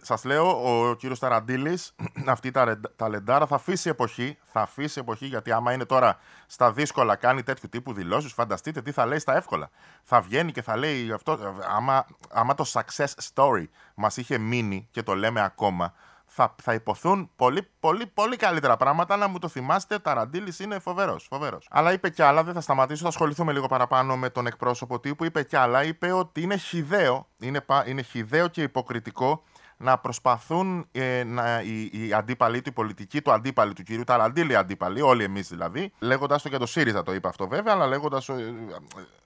Σας 0.02 0.24
λέω, 0.24 0.80
ο 0.90 0.96
κύριος 0.96 1.20
Ταραντήλη, 1.20 1.80
αυτή 2.26 2.48
η 2.48 2.52
ταλεντάρα 2.96 3.46
θα 3.46 3.56
αφήσει 3.56 3.90
εποχή. 3.90 4.38
Θα 4.46 4.62
αφήσει 4.62 5.00
εποχή 5.00 5.26
γιατί 5.26 5.52
άμα 5.52 5.74
είναι 5.74 5.86
τώρα 5.86 6.18
στα 6.48 6.72
δύσκολα, 6.72 7.16
κάνει 7.16 7.44
τέτοιου 7.44 7.70
τύπου 7.70 7.94
δηλώσεις, 7.94 8.34
φανταστείτε 8.34 8.82
τι 8.82 8.92
θα 8.92 9.06
λέει 9.06 9.20
στα 9.20 9.36
εύκολα. 9.36 9.70
Θα 10.04 10.22
βγαίνει 10.22 10.52
και 10.52 10.62
θα 10.62 10.78
λέει 10.78 11.12
αυτό. 11.12 11.40
Άμα, 11.76 12.06
άμα 12.30 12.54
το 12.56 12.66
success 12.74 13.14
story 13.34 13.64
μας 13.96 14.18
είχε 14.18 14.38
μείνει 14.38 14.88
και 14.92 15.04
το 15.04 15.16
λέμε 15.16 15.42
ακόμα, 15.42 15.94
θα, 16.32 16.56
θα 16.62 16.74
υποθούν 16.74 17.30
πολύ, 17.36 17.70
πολύ, 17.80 18.08
πολύ 18.08 18.36
καλύτερα 18.36 18.78
πράγματα. 18.78 19.16
Να 19.16 19.28
μου 19.28 19.40
το 19.40 19.48
θυμάστε, 19.48 20.00
Ταραντήλη 20.00 20.54
είναι 20.60 20.80
φοβερός. 20.80 21.28
Φοβερός. 21.30 21.68
Αλλά 21.72 21.94
είπε 21.94 22.10
κι 22.10 22.22
άλλα, 22.22 22.44
δεν 22.44 22.54
θα 22.54 22.62
σταματήσω, 22.62 23.02
θα 23.02 23.08
ασχοληθούμε 23.08 23.52
λίγο 23.52 23.68
παραπάνω 23.68 24.18
με 24.18 24.30
τον 24.30 24.48
εκπρόσωπο 24.48 25.00
τύπου. 25.00 25.24
Είπε 25.24 25.44
κι 25.44 25.56
άλλα, 25.56 25.84
είπε 25.84 26.12
ότι 26.12 26.42
είναι 26.42 26.58
χιδαίο, 26.58 27.28
είναι, 27.40 27.66
είναι 27.86 28.02
χιδαίο 28.02 28.48
και 28.48 28.62
υποκριτικό 28.62 29.44
να 29.82 29.98
προσπαθούν 29.98 30.88
ε, 30.92 31.24
να, 31.24 31.62
οι, 31.62 31.90
οι 31.92 32.14
αντίπαλοι 32.14 32.62
του, 32.62 32.70
οι 32.70 32.74
πολιτικοί 32.74 33.22
του 33.22 33.32
αντίπαλοι 33.32 33.74
του 33.74 33.84
κυρίου 33.84 34.04
Ταραντήλη 34.04 34.56
αντίπαλοι, 34.56 35.02
όλοι 35.02 35.24
εμείς 35.24 35.48
δηλαδή, 35.48 35.92
λέγοντας 36.00 36.42
το 36.42 36.50
για 36.50 36.60
το 36.60 36.66
ΣΥΡΙΖΑ 36.66 37.04
το 37.04 37.14
είπε 37.14 37.28
αυτό 37.28 37.48
βέβαια, 37.48 37.74
αλλά 37.74 37.88
λέγοντας. 37.88 38.30
Ε, 38.30 38.54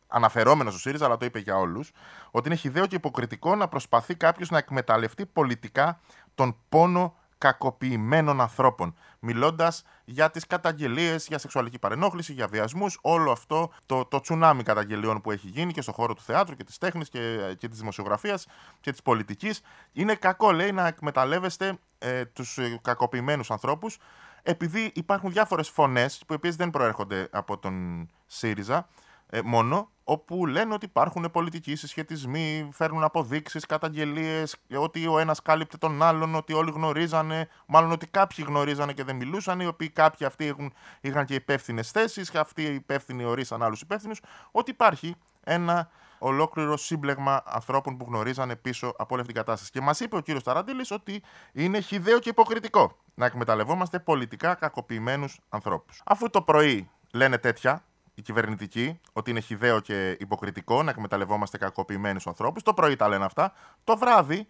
αναφερόμενος 0.07 0.73
στο 0.73 0.81
ΣΥΡΙΖΑ, 0.81 1.05
αλλά 1.05 1.17
το 1.17 1.25
είπε 1.25 1.39
για 1.39 1.57
όλους, 1.57 1.91
ότι 2.31 2.47
είναι 2.47 2.57
χιδαίο 2.57 2.85
και 2.85 2.95
υποκριτικό 2.95 3.55
να 3.55 3.67
προσπαθεί 3.67 4.15
κάποιος 4.15 4.49
να 4.49 4.57
εκμεταλλευτεί 4.57 5.25
πολιτικά 5.25 5.99
τον 6.35 6.55
πόνο 6.69 7.15
κακοποιημένων 7.43 8.41
ανθρώπων. 8.41 8.95
Μιλώντας 9.19 9.83
για 10.05 10.29
τις 10.29 10.47
καταγγελίες 10.47 11.27
για 11.27 11.37
σεξουαλική 11.37 11.79
παρενόχληση, 11.79 12.33
για 12.33 12.47
βιασμούς, 12.47 12.97
όλο 13.01 13.31
αυτό 13.31 13.71
το, 13.85 14.05
το 14.05 14.19
τσουνάμι 14.19 14.63
καταγγελιών 14.63 15.21
που 15.21 15.31
έχει 15.31 15.47
γίνει 15.47 15.73
και 15.73 15.81
στον 15.81 15.93
χώρο 15.93 16.13
του 16.13 16.21
θεάτρου 16.21 16.55
και 16.55 16.63
της 16.63 16.77
τέχνης 16.77 17.09
και, 17.09 17.55
και 17.57 17.67
της 17.67 17.79
δημοσιογραφίας 17.79 18.47
και 18.81 18.91
της 18.91 19.01
πολιτικής. 19.01 19.61
Είναι 19.93 20.15
κακό, 20.15 20.51
λέει, 20.51 20.71
να 20.71 20.87
εκμεταλλεύεστε 20.87 21.77
ε, 21.99 22.25
τους 22.25 22.57
ε, 22.57 22.79
κακοποιημένους 22.81 23.51
ανθρώπους, 23.51 23.97
επειδή 24.43 24.91
υπάρχουν 24.95 25.31
διάφορες 25.31 25.69
φωνές 25.69 26.23
που 26.27 26.33
επίση 26.33 26.55
δεν 26.55 26.69
προέρχονται 26.69 27.27
από 27.31 27.57
τον 27.57 28.09
ΣΥΡΙΖΑ 28.27 28.87
ε, 29.35 29.41
μόνο, 29.43 29.89
όπου 30.03 30.45
λένε 30.45 30.73
ότι 30.73 30.85
υπάρχουν 30.85 31.31
πολιτικοί 31.31 31.75
συσχετισμοί, 31.75 32.69
φέρνουν 32.73 33.03
αποδείξεις, 33.03 33.65
καταγγελίες, 33.65 34.55
ότι 34.75 35.07
ο 35.07 35.19
ένας 35.19 35.41
κάλυπτε 35.41 35.77
τον 35.77 36.03
άλλον, 36.03 36.35
ότι 36.35 36.53
όλοι 36.53 36.71
γνωρίζανε, 36.71 37.47
μάλλον 37.67 37.91
ότι 37.91 38.07
κάποιοι 38.07 38.45
γνωρίζανε 38.47 38.93
και 38.93 39.03
δεν 39.03 39.15
μιλούσαν, 39.15 39.59
οι 39.59 39.65
οποίοι 39.65 39.89
κάποιοι 39.89 40.25
αυτοί 40.25 40.45
έχουν, 40.45 40.73
είχαν 41.01 41.25
και 41.25 41.33
υπεύθυνες 41.33 41.91
θέσεις, 41.91 42.29
και 42.29 42.37
αυτοί 42.37 42.61
οι 42.61 42.73
υπεύθυνοι 42.73 43.23
ορίσαν 43.23 43.63
άλλους 43.63 43.81
υπεύθυνους, 43.81 44.19
ότι 44.51 44.71
υπάρχει 44.71 45.15
ένα 45.43 45.89
ολόκληρο 46.19 46.77
σύμπλεγμα 46.77 47.43
ανθρώπων 47.45 47.97
που 47.97 48.05
γνωρίζανε 48.07 48.55
πίσω 48.55 48.87
από 48.87 49.07
όλη 49.09 49.21
αυτή 49.21 49.33
την 49.33 49.43
κατάσταση. 49.43 49.71
Και 49.71 49.81
μας 49.81 49.99
είπε 49.99 50.15
ο 50.15 50.19
κύριος 50.19 50.43
Ταραντήλης 50.43 50.91
ότι 50.91 51.23
είναι 51.53 51.79
χιδαίο 51.79 52.19
και 52.19 52.29
υποκριτικό 52.29 52.97
να 53.13 53.25
εκμεταλλευόμαστε 53.25 53.99
πολιτικά 53.99 54.55
κακοποιημένους 54.55 55.39
ανθρώπους. 55.49 56.01
Αφού 56.05 56.29
το 56.29 56.41
πρωί 56.41 56.89
λένε 57.11 57.37
τέτοια, 57.37 57.83
η 58.13 58.21
κυβερνητική, 58.21 58.99
ότι 59.13 59.29
είναι 59.29 59.39
χιδαίο 59.39 59.79
και 59.79 60.17
υποκριτικό 60.19 60.83
να 60.83 60.89
εκμεταλλευόμαστε 60.89 61.57
κακοποιημένους 61.57 62.27
ανθρώπους. 62.27 62.63
Το 62.63 62.73
πρωί 62.73 62.95
τα 62.95 63.07
λένε 63.07 63.25
αυτά. 63.25 63.53
Το 63.83 63.97
βράδυ, 63.97 64.47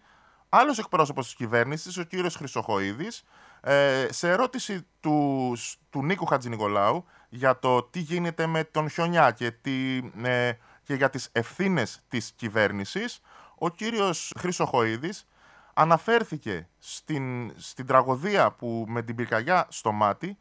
άλλος 0.48 0.78
εκπρόσωπος 0.78 1.24
της 1.24 1.34
κυβέρνησης, 1.34 1.98
ο 1.98 2.02
κύριος 2.02 2.36
Χρυσοχοίδης, 2.36 3.24
ε, 3.60 4.06
σε 4.10 4.28
ερώτηση 4.30 4.86
του, 5.00 5.56
του 5.90 6.04
Νίκου 6.04 6.26
Χατζηνικολάου 6.26 7.04
για 7.28 7.58
το 7.58 7.82
τι 7.82 7.98
γίνεται 7.98 8.46
με 8.46 8.64
τον 8.64 8.90
χιονιά 8.90 9.30
και, 9.30 9.50
τι, 9.50 9.96
ε, 10.22 10.52
και 10.82 10.94
για 10.94 11.10
τις 11.10 11.28
ευθύνες 11.32 12.02
της 12.08 12.32
κυβέρνησης, 12.36 13.20
ο 13.54 13.68
κύριος 13.68 14.32
Χρυσοχοίδης 14.38 15.26
αναφέρθηκε 15.74 16.68
στην, 16.78 17.52
στην 17.56 17.86
τραγωδία 17.86 18.50
που 18.50 18.84
με 18.88 19.02
την 19.02 19.14
πυρκαγιά 19.14 19.66
στο 19.68 19.92
μάτι 19.92 20.36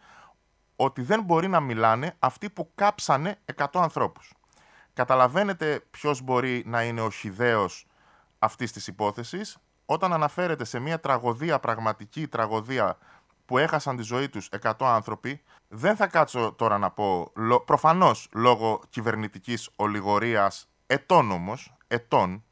ότι 0.76 1.02
δεν 1.02 1.24
μπορεί 1.24 1.48
να 1.48 1.60
μιλάνε 1.60 2.16
αυτοί 2.20 2.50
που 2.50 2.72
κάψανε 2.76 3.40
100 3.56 3.66
ανθρώπους. 3.74 4.34
Καταλαβαίνετε 4.94 5.84
ποιος 5.92 6.22
μπορεί 6.22 6.64
να 6.66 6.84
είναι 6.84 7.02
ο 7.02 7.10
χιδαίος 7.10 7.88
αυτής 8.40 8.72
της 8.72 8.88
υπόθεσης; 8.88 9.58
Όταν 9.86 10.14
αναφέρεται 10.14 10.64
σε 10.66 10.80
μια 10.80 11.00
τραγωδία, 11.00 11.60
πραγματική 11.60 12.28
τραγωδία 12.28 12.98
που 13.46 13.58
έχασαν 13.58 13.96
τη 13.96 14.04
ζωή 14.04 14.30
τους 14.30 14.50
100 14.62 14.72
άνθρωποι, 14.80 15.42
δεν 15.68 15.96
θα 15.96 16.08
κάτσω 16.08 16.52
τώρα 16.52 16.78
να 16.78 16.92
πω, 16.92 17.32
προφανώς 17.66 18.30
λόγω 18.34 18.82
κυβερνητικής 18.90 19.70
ολιγορίας, 19.76 20.70
ετών 20.88 21.32
όμως, 21.32 21.74
ετών, 21.88 22.44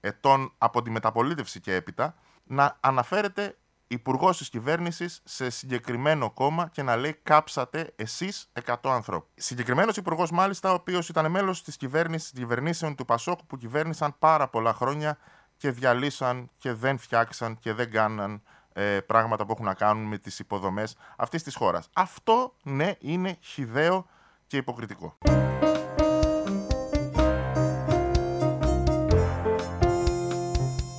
ετών 0.00 0.52
από 0.58 0.82
τη 0.82 0.90
μεταπολίτευση 0.90 1.60
και 1.60 1.74
έπειτα, 1.74 2.14
να 2.44 2.76
αναφέρεται 2.80 3.56
υπουργός 3.92 4.38
της 4.38 4.48
κυβέρνησης 4.48 5.20
σε 5.24 5.50
συγκεκριμένο 5.50 6.30
κόμμα 6.30 6.68
και 6.72 6.82
να 6.82 6.96
λέει 6.96 7.18
κάψατε 7.22 7.92
εσείς 7.96 8.50
100 8.66 8.74
ανθρώπους. 8.82 9.30
Συγκεκριμένος 9.34 9.96
υπουργός, 9.96 10.30
μάλιστα, 10.30 10.70
ο 10.70 10.74
οποίος 10.74 11.08
ήταν 11.08 11.30
μέλος 11.30 11.62
της 11.62 11.76
κυβέρνησης 11.76 12.30
κυβερνήσεων 12.30 12.94
του 12.94 13.04
Πασόκ 13.04 13.38
που 13.46 13.56
κυβέρνησαν 13.56 14.14
πάρα 14.18 14.48
πολλά 14.48 14.72
χρόνια 14.72 15.18
και 15.56 15.70
διαλύσαν 15.70 16.50
και 16.58 16.72
δεν 16.72 16.98
φτιάξαν 16.98 17.58
και 17.58 17.72
δεν 17.72 17.90
κάναν 17.90 18.42
ε, 18.72 19.00
πράγματα 19.00 19.46
που 19.46 19.52
έχουν 19.52 19.64
να 19.64 19.74
κάνουν 19.74 20.04
με 20.04 20.18
τις 20.18 20.38
υποδομές 20.38 20.96
αυτής 21.16 21.42
της 21.42 21.54
χώρας. 21.54 21.88
Αυτό, 21.92 22.56
ναι, 22.62 22.92
είναι 22.98 23.36
χιδαίο 23.40 24.06
και 24.46 24.56
υποκριτικό. 24.56 25.18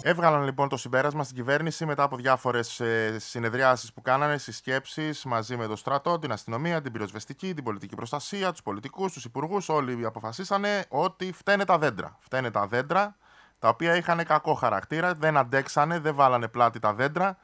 Έβγαλαν 0.04 0.44
λοιπόν 0.44 0.70
το 0.70 0.78
συμπέρασμα 0.78 1.24
στην 1.24 1.36
κυβέρνηση 1.36 1.86
μετά 1.86 2.04
από 2.04 2.16
διάφορες 2.16 2.80
ε, 2.80 3.20
συνεδριάσεις 3.20 3.94
που 3.94 4.02
κάνανε, 4.02 4.38
συσκέψεις 4.38 5.24
μαζί 5.26 5.58
με 5.58 5.68
το 5.68 5.76
στρατό, 5.76 6.20
την 6.20 6.32
αστυνομία, 6.32 6.82
την 6.82 6.92
πυροσβεστική, 6.92 7.54
την 7.54 7.64
πολιτική 7.64 7.96
προστασία, 7.96 8.52
τους 8.52 8.62
πολιτικούς, 8.62 9.14
τους 9.14 9.26
υπουργούς. 9.26 9.70
Όλοι 9.70 10.06
αποφασίσανε 10.06 10.86
ότι 10.90 11.32
φταίνε 11.32 11.66
τα 11.66 11.78
δέντρα. 11.78 12.18
Φταίνε 12.20 12.52
τα 12.52 12.68
δέντρα 12.68 13.16
τα 13.60 13.68
οποία 13.68 13.96
είχαν 13.96 14.24
κακό 14.24 14.54
χαρακτήρα, 14.54 15.14
δεν 15.14 15.38
αντέξανε, 15.38 16.00
δεν 16.00 16.16
βάλανε 16.16 16.48
πλάτη 16.48 16.80
τα 16.80 16.94
δέντρα 16.94 17.38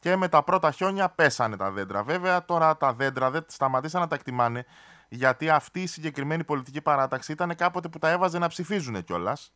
και 0.00 0.16
με 0.16 0.28
τα 0.28 0.42
πρώτα 0.42 0.70
χιόνια 0.70 1.08
πέσανε 1.08 1.56
τα 1.56 1.70
δέντρα. 1.70 2.02
Βέβαια 2.02 2.44
τώρα 2.44 2.76
τα 2.76 2.92
δέντρα 2.92 3.30
δεν 3.30 3.44
σταματήσαν 3.46 4.00
να 4.00 4.06
τα 4.06 4.14
εκτιμάνε 4.14 4.64
γιατί 5.08 5.50
αυτή 5.50 5.82
η 5.82 5.86
συγκεκριμένη 5.86 6.44
πολιτική 6.44 6.80
παράταξη 6.80 7.32
ήταν 7.32 7.54
κάποτε 7.54 7.88
που 7.88 7.98
τα 7.98 8.10
έβαζε 8.10 8.38
να 8.38 8.48
ψηφίζουν 8.48 9.04
κιόλας 9.04 9.52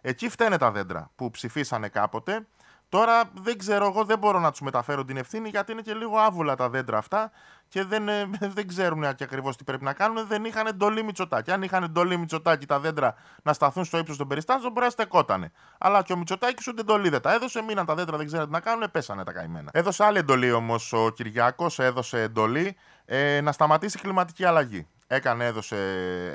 Εκεί 0.00 0.28
φταίνε 0.28 0.56
τα 0.56 0.70
δέντρα 0.70 1.10
που 1.16 1.30
ψηφίσανε 1.30 1.88
κάποτε. 1.88 2.46
Τώρα 2.88 3.22
δεν 3.34 3.58
ξέρω, 3.58 3.86
εγώ 3.86 4.04
δεν 4.04 4.18
μπορώ 4.18 4.38
να 4.38 4.50
τους 4.50 4.60
μεταφέρω 4.60 5.04
την 5.04 5.16
ευθύνη 5.16 5.48
γιατί 5.48 5.72
είναι 5.72 5.80
και 5.80 5.94
λίγο 5.94 6.18
άβουλα 6.18 6.54
τα 6.54 6.68
δέντρα 6.68 6.98
αυτά 6.98 7.30
και 7.68 7.84
δεν, 7.84 8.08
ε, 8.08 8.30
δεν 8.56 8.68
ξέρουν 8.68 9.14
και 9.14 9.24
ακριβώς 9.24 9.56
τι 9.56 9.64
πρέπει 9.64 9.84
να 9.84 9.92
κάνουν. 9.92 10.26
Δεν 10.26 10.44
είχαν 10.44 10.66
εντολή 10.66 11.02
Μητσοτάκη. 11.02 11.50
Αν 11.50 11.62
είχαν 11.62 11.82
εντολή 11.82 12.16
Μητσοτάκη 12.16 12.66
τα 12.66 12.80
δέντρα 12.80 13.14
να 13.42 13.52
σταθούν 13.52 13.84
στο 13.84 13.98
ύψος 13.98 14.16
των 14.16 14.28
περιστάσεων, 14.28 14.72
μπορεί 14.72 14.84
να 14.84 14.90
στεκότανε. 14.90 15.52
Αλλά 15.78 16.02
και 16.02 16.12
ο 16.12 16.16
Μητσοτάκης 16.16 16.68
ούτε 16.68 16.80
εντολή 16.80 17.08
δεν 17.08 17.20
τα 17.20 17.32
έδωσε. 17.32 17.62
Μείναν 17.62 17.86
τα 17.86 17.94
δέντρα, 17.94 18.16
δεν 18.16 18.26
ξέρουν 18.26 18.46
τι 18.46 18.52
να 18.52 18.60
κάνουν, 18.60 18.90
πέσανε 18.90 19.24
τα 19.24 19.32
καημένα. 19.32 19.70
Έδωσε 19.72 20.04
άλλη 20.04 20.18
εντολή 20.18 20.52
όμως 20.52 20.92
ο 20.92 21.10
Κυριάκος, 21.10 21.78
έδωσε 21.78 22.22
εντολή 22.22 22.76
ε, 23.04 23.40
να 23.40 23.52
σταματήσει 23.52 23.98
η 23.98 24.00
κλιματική 24.00 24.44
αλλαγή 24.44 24.86
έκανε, 25.12 25.44
έδωσε 25.44 25.76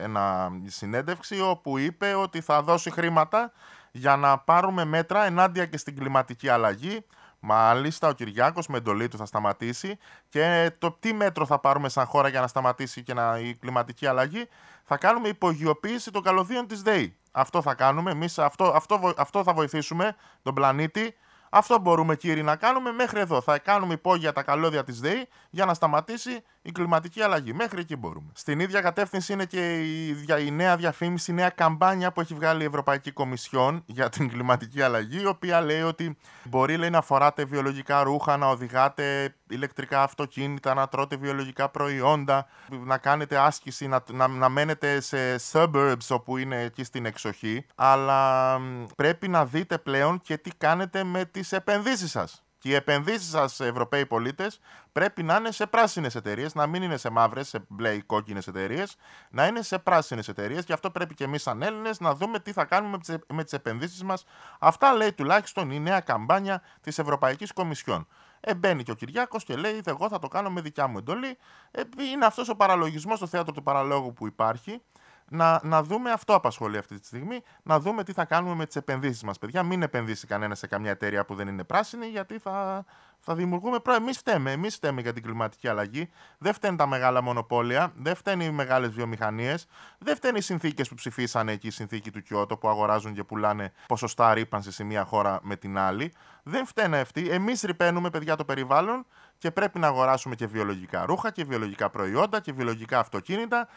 ένα 0.03 0.51
συνέντευξη 0.65 1.41
όπου 1.41 1.77
είπε 1.77 2.13
ότι 2.13 2.41
θα 2.41 2.61
δώσει 2.61 2.91
χρήματα 2.91 3.51
για 3.91 4.15
να 4.15 4.37
πάρουμε 4.37 4.85
μέτρα 4.85 5.25
ενάντια 5.25 5.65
και 5.65 5.77
στην 5.77 5.95
κλιματική 5.95 6.49
αλλαγή. 6.49 7.05
Μάλιστα, 7.39 8.07
ο 8.07 8.11
Κυριάκος 8.11 8.67
με 8.67 8.77
εντολή 8.77 9.07
του 9.07 9.17
θα 9.17 9.25
σταματήσει. 9.25 9.97
Και 10.29 10.71
το 10.77 10.91
τι 10.99 11.13
μέτρο 11.13 11.45
θα 11.45 11.59
πάρουμε 11.59 11.89
σαν 11.89 12.05
χώρα 12.05 12.27
για 12.27 12.41
να 12.41 12.47
σταματήσει 12.47 13.03
και 13.03 13.13
να, 13.13 13.39
η 13.39 13.55
κλιματική 13.55 14.07
αλλαγή, 14.07 14.47
θα 14.83 14.97
κάνουμε 14.97 15.27
υπογειοποίηση 15.27 16.11
των 16.11 16.23
καλωδίων 16.23 16.67
της 16.67 16.81
ΔΕΗ. 16.81 17.15
Αυτό 17.31 17.61
θα 17.61 17.73
κάνουμε. 17.73 18.11
Εμείς 18.11 18.39
αυτό, 18.39 18.63
αυτό, 18.65 19.13
αυτό 19.17 19.43
θα 19.43 19.53
βοηθήσουμε 19.53 20.15
τον 20.41 20.53
πλανήτη 20.53 21.15
αυτό 21.57 21.79
μπορούμε 21.79 22.15
κύριοι 22.15 22.43
να 22.43 22.55
κάνουμε 22.55 22.91
μέχρι 22.91 23.19
εδώ. 23.19 23.41
Θα 23.41 23.59
κάνουμε 23.59 23.93
υπόγεια 23.93 24.33
τα 24.33 24.43
καλώδια 24.43 24.83
της 24.83 24.99
ΔΕΗ 24.99 25.27
για 25.49 25.65
να 25.65 25.73
σταματήσει 25.73 26.43
η 26.65 26.71
κλιματική 26.71 27.21
αλλαγή. 27.21 27.53
Μέχρι 27.53 27.79
εκεί 27.79 27.95
μπορούμε. 27.95 28.29
Στην 28.33 28.59
ίδια 28.59 28.81
κατεύθυνση 28.81 29.33
είναι 29.33 29.45
και 29.45 29.79
η, 29.79 30.25
η 30.45 30.51
νέα 30.51 30.75
διαφήμιση, 30.75 31.31
η 31.31 31.33
νέα 31.33 31.49
καμπάνια 31.49 32.11
που 32.11 32.21
έχει 32.21 32.33
βγάλει 32.33 32.63
η 32.63 32.65
Ευρωπαϊκή 32.65 33.11
Κομισιόν 33.11 33.83
για 33.85 34.09
την 34.09 34.29
κλιματική 34.29 34.81
αλλαγή, 34.81 35.21
η 35.21 35.25
οποία 35.25 35.61
λέει 35.61 35.81
ότι 35.81 36.17
μπορεί 36.43 36.77
λέει, 36.77 36.89
να 36.89 37.01
φοράτε 37.01 37.45
βιολογικά 37.45 38.03
ρούχα, 38.03 38.37
να 38.37 38.47
οδηγάτε 38.47 39.35
ηλεκτρικά 39.47 40.03
αυτοκίνητα, 40.03 40.73
να 40.73 40.87
τρώτε 40.87 41.15
βιολογικά 41.15 41.69
προϊόντα, 41.69 42.47
να 42.69 42.97
κάνετε 42.97 43.37
άσκηση, 43.37 43.87
να, 43.87 44.03
να, 44.11 44.27
να 44.27 44.49
μένετε 44.49 45.01
σε 45.01 45.17
suburbs 45.51 46.07
όπου 46.09 46.37
είναι 46.37 46.61
εκεί 46.61 46.83
στην 46.83 47.05
εξοχή. 47.05 47.65
Αλλά 47.75 48.59
πρέπει 48.95 49.27
να 49.27 49.45
δείτε 49.45 49.77
πλέον 49.77 50.21
και 50.21 50.37
τι 50.37 50.51
κάνετε 50.57 51.03
με 51.03 51.25
τις 51.25 51.51
επενδύσεις 51.51 52.11
σας. 52.11 52.44
Και 52.65 52.71
οι 52.71 52.75
επενδύσεις 52.75 53.29
σας, 53.29 53.59
Ευρωπαίοι 53.59 54.05
πολίτες, 54.05 54.59
πρέπει 54.91 55.23
να 55.23 55.35
είναι 55.35 55.51
σε 55.51 55.65
πράσινες 55.65 56.15
εταιρείες, 56.15 56.55
να 56.55 56.67
μην 56.67 56.81
είναι 56.81 56.97
σε 56.97 57.09
μαύρες, 57.09 57.47
σε 57.47 57.65
μπλε 57.67 57.93
ή 57.93 58.01
κόκκινες 58.01 58.47
εταιρείες, 58.47 58.95
να 59.29 59.47
είναι 59.47 59.61
σε 59.61 59.79
πράσινες 59.79 60.27
εταιρείες. 60.27 60.63
Γι' 60.65 60.73
αυτό 60.73 60.91
πρέπει 60.91 61.13
και 61.13 61.23
εμείς, 61.23 61.41
σαν 61.41 61.61
Έλληνες, 61.61 61.99
να 61.99 62.15
δούμε 62.15 62.39
τι 62.39 62.51
θα 62.51 62.65
κάνουμε 62.65 62.97
με 63.33 63.43
τις 63.43 63.53
επενδύσεις 63.53 64.03
μας. 64.03 64.25
Αυτά 64.59 64.93
λέει 64.93 65.13
τουλάχιστον 65.13 65.71
η 65.71 65.79
νέα 65.79 65.99
καμπάνια 65.99 66.61
της 66.81 66.99
Ευρωπαϊκής 66.99 67.53
Κομισιόν. 67.53 68.07
Ε, 68.39 68.55
μπαίνει 68.55 68.83
και 68.83 68.91
ο 68.91 68.95
Κυριάκος 68.95 69.43
και 69.43 69.55
λέει: 69.55 69.81
Εγώ 69.85 70.09
θα 70.09 70.19
το 70.19 70.27
κάνω 70.27 70.49
με 70.49 70.61
δικιά 70.61 70.87
μου 70.87 70.97
εντολή. 70.97 71.37
Ε, 71.71 71.81
είναι 72.11 72.25
αυτός 72.25 72.49
ο 72.49 72.55
παραλογισμός 72.55 73.17
στο 73.17 73.27
θέατρο 73.27 73.53
του 73.53 73.63
παραλόγου 73.63 74.13
που 74.13 74.27
υπάρχει. 74.27 74.81
Να, 75.29 75.59
να 75.63 75.83
δούμε, 75.83 76.11
αυτό 76.11 76.33
απασχολεί 76.33 76.77
αυτή 76.77 76.99
τη 76.99 77.05
στιγμή, 77.05 77.41
να 77.63 77.79
δούμε 77.79 78.03
τι 78.03 78.13
θα 78.13 78.25
κάνουμε 78.25 78.55
με 78.55 78.65
τις 78.65 78.75
επενδύσεις 78.75 79.23
μας. 79.23 79.37
Παιδιά, 79.37 79.63
μην 79.63 79.81
επενδύσει 79.81 80.27
κανένας 80.27 80.59
σε 80.59 80.67
καμιά 80.67 80.91
εταιρεία 80.91 81.25
που 81.25 81.35
δεν 81.35 81.47
είναι 81.47 81.63
πράσινη, 81.63 82.05
γιατί 82.05 82.37
θα, 82.39 82.85
θα 83.19 83.35
δημιουργούμε 83.35 83.79
πρόβλημα. 83.79 84.05
Εμείς 84.05 84.17
φταίμε. 84.17 84.51
Εμείς 84.51 84.75
φταίμε 84.75 85.01
για 85.01 85.13
την 85.13 85.23
κλιματική 85.23 85.67
αλλαγή. 85.67 86.09
Δεν 86.37 86.53
φταίνουν 86.53 86.77
τα 86.77 86.87
μεγάλα 86.87 87.21
μονοπόλια, 87.21 87.93
δεν 87.95 88.15
φταίνουν 88.15 88.47
οι 88.47 88.51
μεγάλες 88.51 88.89
βιομηχανίες, 88.89 89.67
δεν 89.97 90.15
φταίνουν 90.15 90.37
οι 90.37 90.41
συνθήκες 90.41 90.89
που 90.89 90.95
ψηφίσανε 90.95 91.51
εκεί, 91.51 91.67
η 91.67 91.71
συνθήκη 91.71 92.11
του 92.11 92.21
Κιώτο 92.21 92.57
που 92.57 92.69
αγοράζουν 92.69 93.13
και 93.13 93.23
πουλάνε 93.23 93.71
ποσοστά 93.87 94.33
ρήπανσης 94.33 94.75
σε 94.75 94.83
μία 94.83 95.03
χώρα 95.03 95.39
με 95.41 95.55
την 95.55 95.77
άλλη. 95.77 96.13
Δεν 96.43 96.65
φταίνε 96.65 96.99
αυτοί. 96.99 97.29
Εμείς 97.29 97.61
ρηπαίνουμε, 97.61 98.09
παιδιά, 98.09 98.35
το 98.35 98.45
περιβάλλον 98.45 99.05
και 99.37 99.51
πρέπει 99.51 99.79
να 99.79 99.87
αγοράσουμε 99.87 100.35
και 100.35 100.47
βιολογικά 100.47 101.05
ρούχα 101.05 101.31
και 101.31 101.43
βιολογικά 101.43 101.89
προϊόντα 101.89 102.39
και 102.39 102.53
βιολογικά 102.53 102.99
αυτοκίνητα 102.99 103.67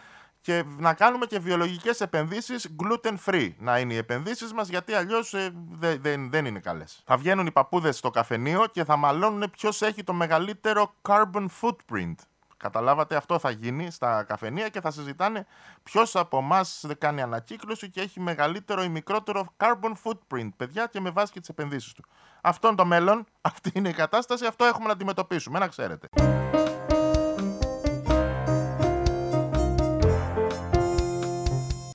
και 0.49 0.65
να 0.79 0.95
κάνουμε 0.95 1.27
και 1.27 1.39
βιολογικές 1.39 2.01
επενδύσεις 2.01 2.69
gluten 2.83 3.15
free 3.25 3.51
να 3.59 3.79
είναι 3.79 3.93
οι 3.93 3.97
επενδύσεις 3.97 4.53
μας, 4.53 4.69
γιατί 4.69 4.93
αλλιώς 4.93 5.35
ε, 5.35 5.51
δεν, 6.01 6.31
δεν 6.31 6.45
είναι 6.45 6.59
καλές. 6.59 7.03
Θα 7.07 7.17
βγαίνουν 7.17 7.47
οι 7.47 7.51
παππούδες 7.51 7.97
στο 7.97 8.11
καφενείο 8.11 8.67
και 8.73 8.85
θα 8.85 8.97
μαλώνουν 8.97 9.51
ποιος 9.51 9.83
έχει 9.83 10.05
το 10.05 10.13
μεγαλύτερο 10.13 10.95
carbon 11.09 11.47
footprint. 11.61 12.15
Καταλάβατε, 12.57 13.17
αυτό 13.17 13.39
θα 13.39 13.51
γίνει 13.51 13.91
στα 13.91 14.23
καφενεία 14.23 14.69
και 14.69 14.81
θα 14.81 14.91
συζητάνε 14.91 15.47
ποιος 15.83 16.17
από 16.17 16.39
εμάς 16.39 16.85
κάνει 16.99 17.23
ανακύκλωση 17.23 17.91
και 17.91 18.01
έχει 18.01 18.21
μεγαλύτερο 18.21 18.83
ή 18.83 18.89
μικρότερο 18.89 19.55
carbon 19.57 19.93
footprint, 20.05 20.49
παιδιά, 20.57 20.87
και 20.87 21.01
με 21.01 21.11
βάση 21.11 21.33
και 21.33 21.41
τις 21.41 21.49
επενδύσεις 21.49 21.93
του. 21.93 22.05
Αυτό 22.41 22.67
είναι 22.67 22.77
το 22.77 22.85
μέλλον, 22.85 23.27
αυτή 23.41 23.71
είναι 23.75 23.89
η 23.89 23.95
κατάσταση, 23.95 24.47
αυτό 24.47 24.65
έχουμε 24.65 24.87
να 24.87 24.93
αντιμετωπίσουμε, 24.93 25.59
να 25.59 25.69
ξέρετε. 25.69 26.09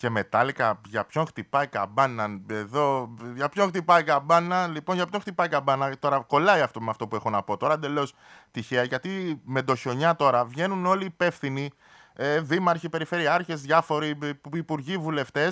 Και 0.03 0.09
μετάλλικα. 0.09 0.81
Για 0.87 1.05
ποιον 1.05 1.25
χτυπάει 1.25 1.67
καμπάνα 1.67 2.41
εδώ, 2.49 3.13
για 3.35 3.49
ποιον 3.49 3.67
χτυπάει 3.67 4.03
καμπάνα. 4.03 4.67
Λοιπόν, 4.67 4.95
για 4.95 5.05
ποιον 5.05 5.21
χτυπάει 5.21 5.47
καμπάνα. 5.47 5.97
Τώρα 5.99 6.19
κολλάει 6.19 6.61
αυτό 6.61 6.81
με 6.81 6.89
αυτό 6.89 7.07
που 7.07 7.15
έχω 7.15 7.29
να 7.29 7.43
πω. 7.43 7.57
Τώρα 7.57 7.73
εντελώ 7.73 8.07
τυχαία, 8.51 8.83
γιατί 8.83 9.41
με 9.45 9.61
το 9.61 9.75
χιονιά 9.75 10.15
τώρα 10.15 10.45
βγαίνουν 10.45 10.85
όλοι 10.85 11.05
υπεύθυνοι, 11.05 11.71
ε, 12.13 12.39
δήμαρχοι, 12.39 12.89
περιφερειάρχε, 12.89 13.55
διάφοροι 13.55 14.17
υπουργοί, 14.53 14.97
βουλευτέ 14.97 15.51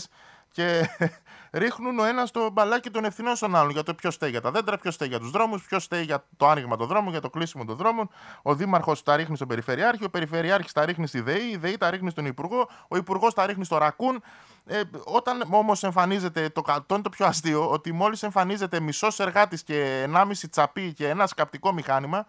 και 0.52 0.90
ρίχνουν 1.52 2.00
ο 2.00 2.06
ένας 2.06 2.32
το 2.32 2.50
μπαλάκι 2.50 2.90
των 2.90 3.06
ευθυνών 3.06 3.36
στον 3.36 3.56
άλλον 3.56 3.72
για 3.72 3.84
το 3.84 3.94
ποιος 3.94 4.14
στέει 4.14 4.30
για 4.30 4.42
τα 4.42 4.52
δέντρα, 4.52 4.78
ποιος 4.78 4.94
στέει 4.94 5.08
για 5.08 5.20
τους 5.20 5.32
δρόμους, 5.32 5.64
ποιος 5.64 5.84
στέει 5.84 6.04
για 6.04 6.26
το 6.38 6.48
άνοιγμα 6.48 6.76
των 6.76 6.88
δρόμων, 6.88 7.12
για 7.12 7.22
το 7.22 7.30
κλείσιμο 7.30 7.66
των 7.66 7.76
δρόμων. 7.76 8.10
Ο 8.42 8.56
Δήμαρχος 8.56 9.04
τα 9.04 9.16
ρίχνει 9.16 9.36
στον 9.36 9.48
Περιφερειάρχη, 9.48 10.04
ο 10.04 10.10
Περιφερειάρχης 10.10 10.72
τα 10.72 10.86
ρίχνει 10.86 11.08
στη 11.08 11.22
ΔΕΗ, 11.22 11.50
η 11.52 11.58
ΔΕΗ 11.58 11.78
τα 11.78 11.90
ρίχνει 11.90 12.10
στον 12.10 12.26
Υπουργό, 12.26 12.70
ο 12.88 12.98
Υπουργός 12.98 13.34
τα 13.34 13.46
ρίχνει 13.46 13.66
στο 13.66 13.78
Ρακούν. 13.78 14.24
Ε, 14.66 14.82
όταν 15.04 15.44
όμως 15.52 15.84
εμφανίζεται, 15.84 16.50
το, 16.50 16.62
το 16.62 16.94
είναι 16.94 17.02
το 17.04 17.10
πιο 17.10 17.26
αστείο, 17.26 17.70
ότι 17.70 17.92
μόλις 17.92 18.24
εμφανίζεται 18.24 18.80
μισός 18.80 19.20
εργάτης 19.20 19.64
και 19.64 20.08
1,5 20.14 20.32
τσαπί 20.50 20.94
και 20.94 21.08
ένα 21.08 21.28
σκαπτικό 21.28 21.74
μηχάνημα, 21.74 22.26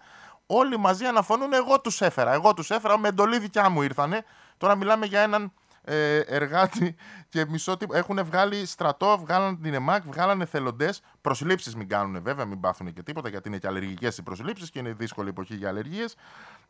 όλοι 0.47 0.79
μαζί 0.79 1.05
αναφωνούν 1.05 1.53
εγώ 1.53 1.81
τους 1.81 2.01
έφερα. 2.01 2.33
Εγώ 2.33 2.55
τους 2.55 2.71
έφερα, 2.71 2.99
με 2.99 3.09
εντολή 3.09 3.39
δικιά 3.39 3.69
μου 3.69 3.83
ήρθανε. 3.83 4.25
Τώρα 4.57 4.75
μιλάμε 4.75 5.07
για 5.07 5.21
έναν 5.21 5.53
ε, 5.85 6.19
εργάτη 6.19 6.95
και 7.29 7.47
μισό 7.47 7.77
τύπο. 7.77 7.97
Έχουν 7.97 8.25
βγάλει 8.25 8.67
στρατό, 8.67 9.19
βγάλαν 9.19 9.61
την 9.63 9.75
ΕΜΑΚ, 9.75 10.03
βγάλαν 10.07 10.41
εθελοντέ. 10.41 10.91
Προσλήψεις 11.21 11.77
μην 11.77 11.89
κάνουν 11.89 12.23
βέβαια, 12.23 12.45
μην 12.45 12.61
πάθουν 12.61 12.93
και 12.93 13.03
τίποτα 13.03 13.29
γιατί 13.29 13.49
είναι 13.49 13.59
και 13.59 13.67
αλλεργικές 13.67 14.19
οι 14.19 14.23
προσλήψεις 14.23 14.71
και 14.71 14.79
είναι 14.79 14.93
δύσκολη 14.93 15.29
εποχή 15.29 15.55
για 15.55 15.69
αλλεργίες. 15.69 16.17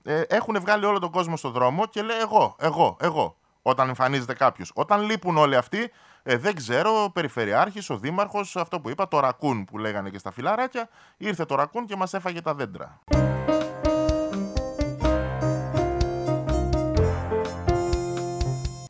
Ε, 0.03 0.21
έχουν 0.21 0.61
βγάλει 0.61 0.85
όλο 0.85 0.99
τον 0.99 1.11
κόσμο 1.11 1.37
στον 1.37 1.53
δρόμο 1.53 1.87
και 1.87 2.03
λέει 2.03 2.19
εγώ, 2.19 2.57
εγώ, 2.59 2.97
εγώ. 3.01 3.37
Όταν 3.63 3.89
εμφανίζεται 3.89 4.35
κάποιος. 4.35 4.71
Όταν 4.75 5.03
λείπουν 5.03 5.37
όλοι 5.37 5.57
αυτοί, 5.57 5.91
ε, 6.23 6.37
δεν 6.37 6.55
ξέρω, 6.55 7.05
ο 7.05 7.11
Περιφερειάρχης, 7.11 7.91
ο 7.91 7.97
Δήμαρχος, 7.97 8.57
αυτό 8.57 8.81
που 8.81 8.91
είπα, 8.91 9.09
το 9.09 9.21
ρακούν 9.21 9.65
που 9.65 9.79
λέγανε 9.79 10.11
και 10.11 10.19
στα 10.19 10.33
φιλαράκια, 10.33 10.89
ήρθε 11.17 11.45
το 11.45 11.55
ρακούν 11.55 11.87
και 11.87 11.97
μας 11.97 12.15
έφαγε 12.15 12.41
τα 12.41 12.55
δέντρα. 12.55 13.01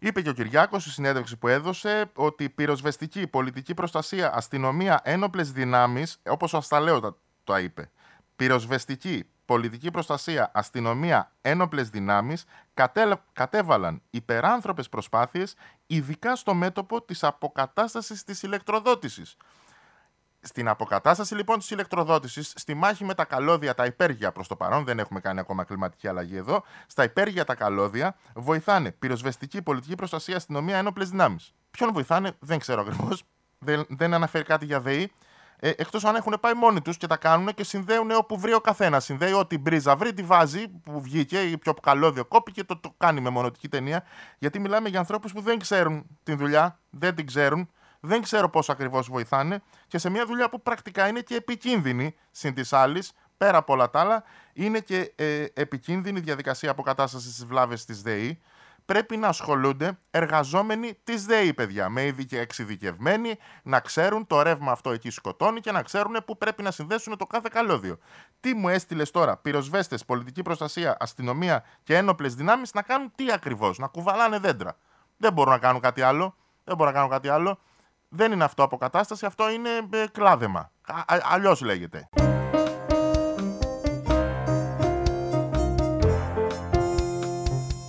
Είπε 0.05 0.23
και 0.23 0.29
ο 0.29 0.33
Κυριάκος 0.33 0.83
στη 0.83 0.91
συνέντευξη 0.91 1.37
που 1.37 1.49
έδωσε 1.49 2.11
ότι 2.15 2.51
πυροσβεστική, 2.51 3.27
πολιτική 3.27 3.75
προστασία, 3.75 4.35
αστυνομία, 4.35 5.01
ένοπλες 5.05 5.53
δυνάμεις, 5.53 6.21
όπως 6.29 6.53
ο 6.53 6.57
Ασταλέο 6.57 7.19
το 7.45 7.57
είπε, 7.57 7.91
πυροσβεστική, 8.37 9.25
πολιτική 9.45 9.91
προστασία, 9.91 10.51
αστυνομία, 10.55 11.33
ένοπλες 11.41 11.89
δυνάμεις 11.89 12.45
κατέβαλαν 13.33 14.03
υπεράνθρωπες 14.11 14.89
προσπάθειες, 14.89 15.55
ειδικά 15.87 16.37
στο 16.37 16.55
μέτωπο 16.55 17.03
της 17.03 17.25
αποκατάστασης 17.25 18.25
της 18.25 18.43
ηλεκτροδότησης. 18.43 19.37
Στην 20.45 20.69
αποκατάσταση 20.69 21.35
λοιπόν 21.35 21.59
της 21.59 21.71
ηλεκτροδότησης, 21.71 22.53
στη 22.57 22.75
μάχη 22.75 23.05
με 23.05 23.15
τα 23.15 23.25
καλώδια, 23.25 23.75
τα 23.75 23.85
υπέργεια 23.85 24.33
προς 24.33 24.49
το 24.49 24.57
παρόν, 24.57 24.85
δεν 24.85 24.99
έχουμε 24.99 25.21
κάνει 25.21 25.41
ακόμα 25.41 25.65
κλιματική 25.65 26.09
αλλαγή 26.09 26.37
εδώ, 26.37 26.63
στα 26.87 27.05
υπέργεια 27.05 27.45
τα 27.45 27.55
καλώδια 27.55 28.17
βοηθάνε 28.35 28.93
πυροσβεστική, 28.93 29.63
πολιτική 29.63 29.95
προστασία, 29.95 30.37
αστυνομία, 30.37 30.77
ένοπλες 30.77 31.09
δυνάμεις. 31.09 31.55
Ποιον 31.71 31.93
βοηθάνε, 31.93 32.33
δεν 32.39 32.59
ξέρω 32.59 32.81
ακριβώς. 32.81 33.23
Δεν, 33.59 33.87
δεν 33.89 34.15
αναφέρει 34.15 34.45
κάτι 34.45 34.65
για 34.65 34.81
ΔΕΗ. 34.81 35.13
Ε, 35.59 35.69
Εκτός 35.69 36.05
αν 36.05 36.15
έχουν 36.15 36.37
πάει 36.41 36.55
μόνοι 36.55 36.81
τους 36.81 36.97
και 36.97 37.07
τα 37.07 37.17
κάνουν 37.17 37.55
και 37.55 37.65
συνδέουν 37.65 38.11
όπου 38.11 38.39
βρει 38.39 38.53
ο 38.53 38.61
καθένας. 38.61 39.05
Συνδέει 39.05 39.33
ό,τι 39.33 39.59
μπρίζα 39.59 39.97
βρει, 39.97 40.13
τη 40.13 40.23
βάζει 40.23 40.69
που 40.69 41.01
βγήκε 41.01 41.41
ή 41.41 41.59
πιο 41.59 41.75
καλώδιο 41.75 42.25
κόπη 42.25 42.53
και 42.53 42.65
το, 42.65 42.77
το 42.77 42.95
κάνει 42.97 43.21
με 43.21 43.31
μονοτική 43.31 43.69
ταινία. 43.69 44.05
Γιατί 44.39 44.59
μιλάμε 44.59 44.89
για 44.89 44.99
ανθρώπους 44.99 45.33
που 45.33 45.41
δεν 45.41 45.59
ξέρουν 45.59 46.07
την 46.23 46.37
δουλειά, 46.37 46.79
δεν 46.91 47.15
την 47.15 47.27
ξέρουν 47.27 47.71
δεν 48.05 48.23
ξέρω 48.23 48.49
πώς 48.49 48.71
ακριβώς 48.71 49.09
βοηθάνε 49.09 49.63
και 49.87 49.99
σε 49.99 50.11
μια 50.11 50.27
δουλειά 50.27 50.49
που 50.49 50.63
πρακτικά 50.63 51.09
είναι 51.09 51.21
και 51.21 51.35
επικίνδυνη 51.35 52.15
συν 52.31 52.55
της 52.55 52.73
άλλης, 52.73 53.13
πέρα 53.37 53.59
από 53.59 53.73
όλα 53.73 53.91
τα 53.91 54.01
άλλα, 54.01 54.23
είναι 54.53 54.81
και 54.81 55.13
ε, 55.17 55.45
επικίνδυνη 55.55 56.21
διαδικασία 56.21 56.71
αποκατάστασης 56.71 57.35
της 57.35 57.45
βλάβης 57.45 57.85
της 57.85 58.03
ΔΕΗ. 58.03 58.43
Πρέπει 58.85 59.17
να 59.17 59.29
ασχολούνται 59.29 59.99
εργαζόμενοι 60.11 60.99
της 61.05 61.27
ΔΕΗ, 61.27 61.55
παιδιά, 61.55 61.89
με 61.89 62.05
ειδικοί 62.05 62.37
εξειδικευμένοι, 62.37 63.39
να 63.63 63.81
ξέρουν 63.81 64.27
το 64.27 64.43
ρεύμα 64.43 64.73
αυτό 64.73 64.91
εκεί 64.91 65.11
σκοτώνει 65.11 65.61
και 65.61 65.73
να 65.73 65.83
ξέρουν 65.83 66.17
πού 66.27 66.39
πρέπει 66.39 66.63
να 66.63 66.71
συνδέσουν 66.71 67.17
το 67.17 67.27
κάθε 67.27 67.49
καλώδιο. 67.53 67.99
Τι 68.41 68.55
μου 68.55 68.69
έστειλες 68.69 69.11
τώρα, 69.11 69.37
πυροσβέστες, 69.37 70.05
πολιτική 70.05 70.43
προστασία, 70.43 70.97
αστυνομία 71.01 71.65
και 71.83 71.97
ένοπλες 71.97 72.35
δυνάμεις 72.35 72.73
να 72.75 72.83
κάνουν 72.83 73.13
τι 73.15 73.33
ακριβώς, 73.33 73.79
να 73.79 73.87
κουβαλάνε 73.87 74.39
δέντρα. 74.39 74.77
Δεν 75.17 75.33
μπορούν 75.33 75.53
να 75.53 75.59
κάνουν 75.59 75.81
κάτι 75.81 76.03
άλλο. 76.03 76.37
Δεν 76.65 76.77
μπορούν 76.77 76.93
να 76.93 76.99
κάνουν 76.99 77.11
κάτι 77.11 77.29
άλλο. 77.29 77.59
Δεν 78.15 78.33
είναι 78.33 78.45
αυτό 78.45 78.63
αποκατάσταση, 78.63 79.27
αυτό 79.27 79.51
είναι 79.51 79.69
ε, 79.91 80.07
κλάδεμα. 80.13 80.71
Αλλιώς 81.23 81.61
λέγεται. 81.61 82.09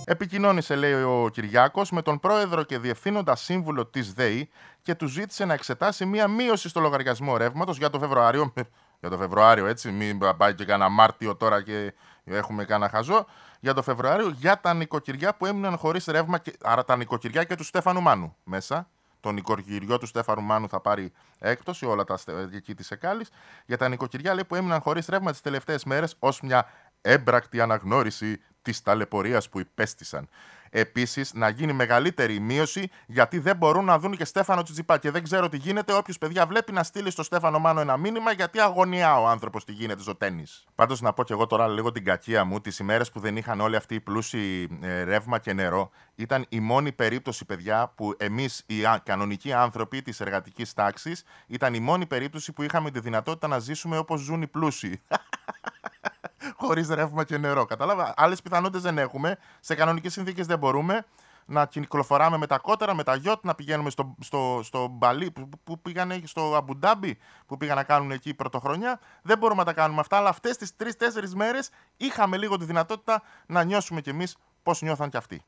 Επικοινώνησε, 0.04 0.74
λέει 0.74 0.92
ο 0.92 1.28
Κυριάκος, 1.32 1.90
με 1.90 2.02
τον 2.02 2.20
πρόεδρο 2.20 2.62
και 2.62 2.78
διευθύνοντα 2.78 3.36
σύμβουλο 3.36 3.86
της 3.86 4.12
ΔΕΗ 4.12 4.48
και 4.82 4.94
του 4.94 5.06
ζήτησε 5.06 5.44
να 5.44 5.54
εξετάσει 5.54 6.04
μία 6.04 6.28
μείωση 6.28 6.68
στο 6.68 6.80
λογαριασμό 6.80 7.36
ρεύματος 7.36 7.78
για 7.78 7.90
το 7.90 7.98
Φεβρουάριο. 7.98 8.52
Για 9.00 9.10
το 9.10 9.18
Φεβρουάριο, 9.18 9.66
έτσι, 9.66 9.90
μην 9.90 10.20
πάει 10.36 10.54
και 10.54 10.64
κανένα 10.64 10.90
Μάρτιο 10.90 11.36
τώρα 11.36 11.62
και 11.62 11.94
έχουμε 12.24 12.64
κανένα 12.64 12.90
χαζό. 12.90 13.26
Για 13.60 13.74
το 13.74 13.82
Φεβρουάριο, 13.82 14.28
για 14.28 14.60
τα 14.60 14.74
νοικοκυριά 14.74 15.34
που 15.34 15.46
έμειναν 15.46 15.76
χωρίς 15.76 16.04
ρεύμα, 16.04 16.42
άρα 16.62 16.84
τα 16.84 16.96
νοικοκυριά 16.96 17.44
και 17.44 17.54
του 17.54 17.64
Στέφανου 17.64 18.00
Μάνου 18.00 18.36
μέσα 18.44 18.88
το 19.24 19.32
νοικοκυριό 19.32 19.98
του 19.98 20.06
Στέφανου 20.06 20.42
Μάνου 20.42 20.68
θα 20.68 20.80
πάρει 20.80 21.12
έκπτωση, 21.38 21.86
όλα 21.86 22.04
τα 22.04 22.18
εκεί 22.52 22.74
της 22.74 22.90
Εκάλης. 22.90 23.30
Για 23.66 23.76
τα 23.76 23.88
νοικοκυριά 23.88 24.34
λέει, 24.34 24.44
που 24.44 24.54
έμειναν 24.54 24.80
χωρίς 24.80 25.06
ρεύμα 25.06 25.30
τις 25.30 25.40
τελευταίες 25.40 25.84
μέρες 25.84 26.16
ως 26.18 26.40
μια 26.40 26.66
έμπρακτη 27.00 27.60
αναγνώριση 27.60 28.40
της 28.62 28.82
ταλαιπωρίας 28.82 29.48
που 29.48 29.60
υπέστησαν. 29.60 30.28
Επίσης, 30.76 31.32
να 31.34 31.48
γίνει 31.48 31.72
μεγαλύτερη 31.72 32.40
μείωση, 32.40 32.90
γιατί 33.06 33.38
δεν 33.38 33.56
μπορούν 33.56 33.84
να 33.84 33.98
δουν 33.98 34.16
και 34.16 34.24
Στέφανο 34.24 34.62
Τσιτσιπά. 34.62 34.98
Και 34.98 35.10
δεν 35.10 35.22
ξέρω 35.22 35.48
τι 35.48 35.56
γίνεται. 35.56 35.92
Όποιος 35.92 36.18
παιδιά 36.18 36.46
βλέπει 36.46 36.72
να 36.72 36.82
στείλει 36.82 37.10
στο 37.10 37.22
Στέφανο 37.22 37.58
Μάνο 37.58 37.80
ένα 37.80 37.96
μήνυμα, 37.96 38.32
γιατί 38.32 38.60
αγωνιά 38.60 39.20
ο 39.20 39.28
άνθρωπος 39.28 39.64
τι 39.64 39.72
γίνεται 39.72 40.02
στο 40.02 40.14
τέννη. 40.14 40.44
Πάντως, 40.74 41.00
να 41.00 41.12
πω 41.12 41.24
και 41.24 41.32
εγώ 41.32 41.46
τώρα 41.46 41.68
λίγο 41.68 41.92
την 41.92 42.04
κακία 42.04 42.44
μου, 42.44 42.60
τις 42.60 42.78
ημέρες 42.78 43.10
που 43.10 43.20
δεν 43.20 43.36
είχαν 43.36 43.60
όλοι 43.60 43.76
αυτοί 43.76 43.94
οι 43.94 44.00
πλούσιοι 44.00 44.78
ε, 44.82 45.02
ρεύμα 45.02 45.38
και 45.38 45.52
νερό, 45.52 45.90
ήταν 46.14 46.46
η 46.48 46.60
μόνη 46.60 46.92
περίπτωση, 46.92 47.44
παιδιά, 47.44 47.92
που 47.94 48.14
εμείς 48.18 48.62
οι 48.66 48.74
κανονικοί 49.02 49.52
άνθρωποι 49.52 50.02
της 50.02 50.20
εργατικής 50.20 50.72
τάξης, 50.72 51.24
ήταν 51.46 51.74
η 51.74 51.80
μόνη 51.80 52.06
περίπτωση 52.06 52.52
που 52.52 52.62
είχαμε 52.62 52.90
τη 52.90 53.00
δυνατότητα 53.00 53.48
να 53.48 53.58
ζήσουμε 53.58 53.98
όπως 53.98 54.20
ζουν 54.20 54.42
οι 54.42 54.46
πλούσιοι. 54.46 55.00
χωρίς 56.64 56.88
ρεύμα 56.88 57.24
και 57.24 57.38
νερό. 57.38 57.64
Κατάλαβα. 57.64 58.14
Άλλες 58.16 58.42
πιθανότητες 58.42 58.82
δεν 58.82 58.98
έχουμε. 58.98 59.38
Σε 59.60 59.74
κανονικές 59.74 60.12
συνθήκες 60.12 60.46
δεν 60.46 60.58
μπορούμε 60.58 61.06
να 61.46 61.66
κυκλοφοράμε 61.66 62.36
με 62.36 62.46
τα 62.46 62.58
κότερα, 62.58 62.94
με 62.94 63.02
τα 63.02 63.14
γιότ, 63.14 63.44
να 63.44 63.54
πηγαίνουμε 63.54 63.90
στο, 63.90 64.14
στο, 64.20 64.60
στο 64.62 64.88
Μπαλί, 64.90 65.30
που, 65.30 65.48
που 65.64 65.80
πήγανε 65.80 66.20
στο 66.24 66.56
Αμπουντάμπι, 66.56 67.18
που 67.46 67.56
πήγαν 67.56 67.76
να 67.76 67.84
κάνουν 67.84 68.10
εκεί 68.10 68.34
πρωτοχρονιά. 68.34 69.00
Δεν 69.22 69.38
μπορούμε 69.38 69.60
να 69.60 69.66
τα 69.66 69.72
κάνουμε 69.72 70.00
αυτά, 70.00 70.16
αλλά 70.16 70.28
αυτές 70.28 70.56
τις 70.56 70.76
τρει-τέσσερι 70.76 71.28
μέρες 71.34 71.70
είχαμε 71.96 72.36
λίγο 72.36 72.56
τη 72.56 72.64
δυνατότητα 72.64 73.22
να 73.46 73.64
νιώσουμε 73.64 74.00
κι 74.00 74.10
εμείς 74.10 74.36
πώς 74.62 74.82
νιώθαν 74.82 75.10
κι 75.10 75.16
αυτοί. 75.16 75.44